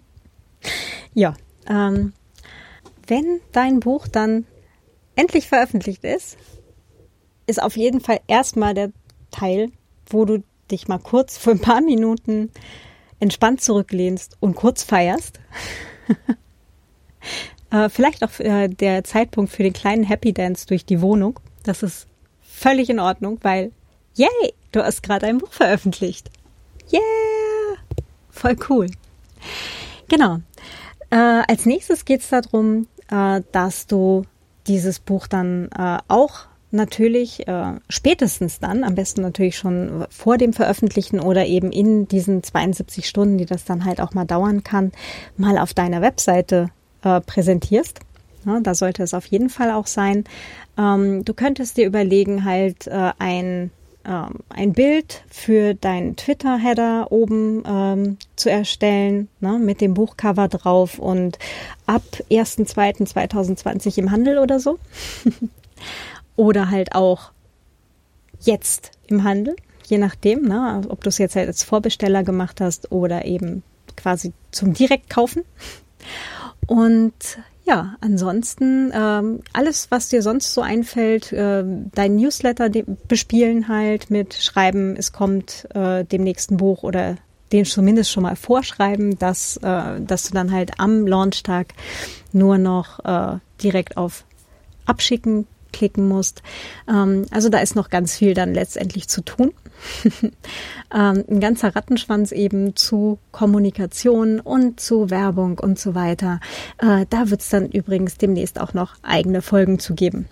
[1.14, 1.34] ja,
[1.68, 2.14] ähm,
[3.10, 4.46] wenn dein Buch dann
[5.16, 6.38] endlich veröffentlicht ist,
[7.46, 8.92] ist auf jeden Fall erstmal der
[9.30, 9.70] Teil,
[10.06, 12.50] wo du dich mal kurz für ein paar Minuten
[13.18, 15.40] entspannt zurücklehnst und kurz feierst.
[17.70, 21.38] äh, vielleicht auch äh, der Zeitpunkt für den kleinen Happy Dance durch die Wohnung.
[21.64, 22.06] Das ist
[22.40, 23.72] völlig in Ordnung, weil,
[24.14, 26.30] yay, du hast gerade ein Buch veröffentlicht.
[26.92, 27.00] Yeah!
[28.30, 28.86] Voll cool.
[30.08, 30.38] Genau.
[31.10, 34.24] Äh, als nächstes geht es darum, äh, dass du
[34.66, 40.52] dieses Buch dann äh, auch natürlich äh, spätestens dann, am besten natürlich schon vor dem
[40.52, 44.92] Veröffentlichen oder eben in diesen 72 Stunden, die das dann halt auch mal dauern kann,
[45.36, 46.70] mal auf deiner Webseite
[47.02, 48.00] äh, präsentierst.
[48.46, 50.24] Ja, da sollte es auf jeden Fall auch sein.
[50.78, 53.70] Ähm, du könntest dir überlegen, halt äh, ein
[54.04, 60.98] ähm, ein Bild für deinen Twitter-Header oben ähm, zu erstellen, ne, mit dem Buchcover drauf
[60.98, 61.38] und
[61.86, 64.78] ab 1.2.2020 im Handel oder so.
[66.36, 67.32] oder halt auch
[68.40, 73.24] jetzt im Handel, je nachdem, ne, ob du es jetzt als Vorbesteller gemacht hast oder
[73.24, 73.62] eben
[73.96, 75.44] quasi zum Direktkaufen.
[76.66, 77.38] Und
[77.70, 81.62] ja, ansonsten ähm, alles, was dir sonst so einfällt, äh,
[81.94, 82.68] dein Newsletter
[83.06, 87.16] bespielen halt mit Schreiben, es kommt äh, dem nächsten Buch oder
[87.52, 91.74] den zumindest schon mal vorschreiben, dass, äh, dass du dann halt am Launchtag
[92.32, 94.24] nur noch äh, direkt auf
[94.84, 96.42] Abschicken klicken musst.
[96.88, 99.52] Ähm, also da ist noch ganz viel dann letztendlich zu tun.
[100.94, 106.40] ähm, ein ganzer Rattenschwanz eben zu Kommunikation und zu Werbung und so weiter.
[106.78, 110.28] Äh, da wird es dann übrigens demnächst auch noch eigene Folgen zu geben.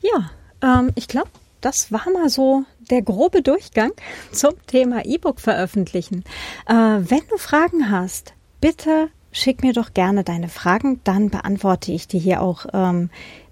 [0.00, 0.30] Ja,
[0.62, 1.30] ähm, ich glaube,
[1.60, 3.92] das war mal so der grobe Durchgang
[4.32, 6.24] zum Thema E-Book veröffentlichen.
[6.66, 12.08] Äh, wenn du Fragen hast, bitte schick mir doch gerne deine Fragen, dann beantworte ich
[12.08, 13.10] die hier auch ähm,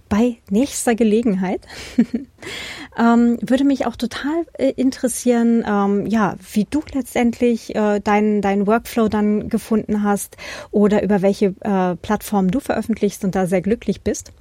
[0.08, 1.60] bei nächster Gelegenheit.
[2.98, 8.66] ähm, würde mich auch total äh, interessieren, ähm, ja, wie du letztendlich äh, deinen dein
[8.66, 10.36] Workflow dann gefunden hast
[10.70, 14.32] oder über welche äh, Plattform du veröffentlichst und da sehr glücklich bist.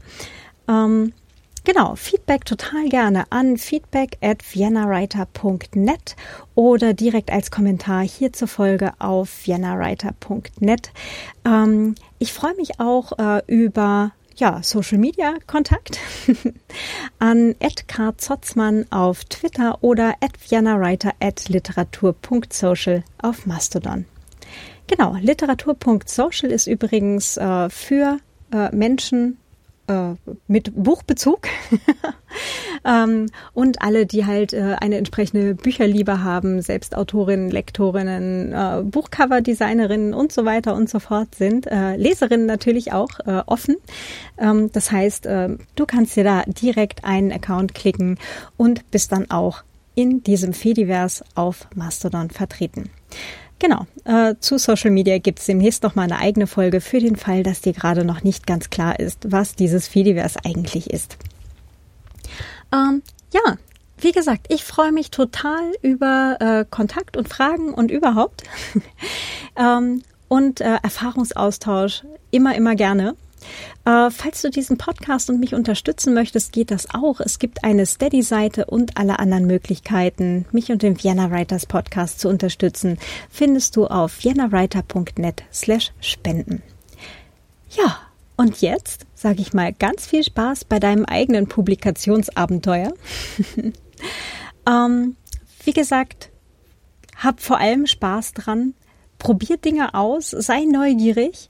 [0.67, 1.13] Ähm,
[1.67, 6.15] Genau, Feedback total gerne an feedback at viennawriter.net
[6.55, 10.93] oder direkt als Kommentar hier zur Folge auf viennawriter.net.
[11.43, 15.99] Ähm, ich freue mich auch äh, über ja, Social Media Kontakt
[17.19, 17.55] an
[17.87, 20.15] @karzotzmann auf Twitter oder
[20.49, 24.05] @viennawriter@literatur.social auf Mastodon.
[24.87, 28.19] Genau, literatur.social ist übrigens äh, für
[28.53, 29.37] äh, Menschen
[29.87, 30.13] äh,
[30.47, 31.47] mit Buchbezug
[32.85, 40.13] ähm, und alle, die halt äh, eine entsprechende Bücherliebe haben, selbst Autorinnen, Lektorinnen, äh, Buchcover-Designerinnen
[40.13, 43.77] und so weiter und so fort sind, äh, Leserinnen natürlich auch äh, offen.
[44.37, 48.17] Ähm, das heißt, äh, du kannst dir da direkt einen Account klicken
[48.57, 49.63] und bist dann auch
[49.95, 52.91] in diesem Fediverse auf Mastodon vertreten.
[53.59, 57.15] Genau, äh, zu Social Media gibt es demnächst noch mal eine eigene Folge für den
[57.15, 61.17] Fall, dass dir gerade noch nicht ganz klar ist, was dieses Fediverse eigentlich ist.
[62.71, 63.01] Ähm,
[63.33, 63.57] ja,
[63.99, 68.43] wie gesagt, ich freue mich total über äh, Kontakt und Fragen und überhaupt.
[69.55, 73.15] ähm, und äh, Erfahrungsaustausch immer, immer gerne.
[73.85, 77.19] Äh, falls du diesen Podcast und mich unterstützen möchtest, geht das auch.
[77.19, 82.29] Es gibt eine Steady-Seite und alle anderen Möglichkeiten, mich und den Vienna Writers Podcast zu
[82.29, 82.97] unterstützen,
[83.29, 86.61] findest du auf viennawriter.net slash spenden.
[87.69, 87.97] Ja,
[88.37, 92.93] und jetzt sage ich mal ganz viel Spaß bei deinem eigenen Publikationsabenteuer.
[94.67, 95.15] ähm,
[95.63, 96.29] wie gesagt,
[97.17, 98.75] hab vor allem Spaß dran,
[99.17, 101.49] probier Dinge aus, sei neugierig,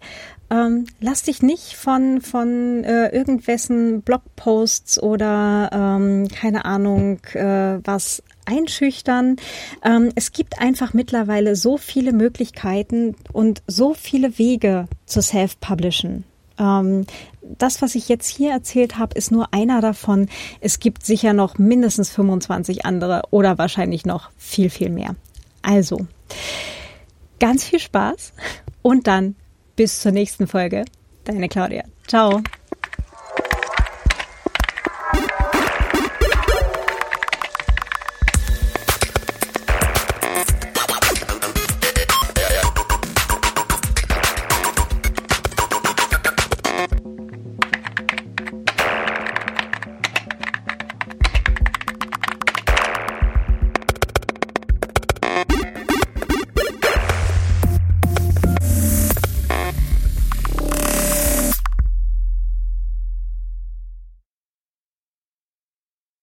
[0.50, 8.24] ähm, lass dich nicht von, von äh, irgendwessen Blogposts oder ähm, keine Ahnung äh, was
[8.46, 9.36] einschüchtern.
[9.84, 16.24] Ähm, es gibt einfach mittlerweile so viele Möglichkeiten und so viele Wege zu Self-Publishen.
[16.58, 17.06] Ähm,
[17.42, 20.30] das, was ich jetzt hier erzählt habe, ist nur einer davon.
[20.60, 25.16] Es gibt sicher noch mindestens 25 andere oder wahrscheinlich noch viel, viel mehr.
[25.62, 26.08] Also,
[27.40, 28.34] ganz viel Spaß
[28.82, 29.36] und dann
[29.78, 30.84] bis zur nächsten Folge.
[31.24, 31.84] Deine Claudia.
[32.06, 32.42] Ciao.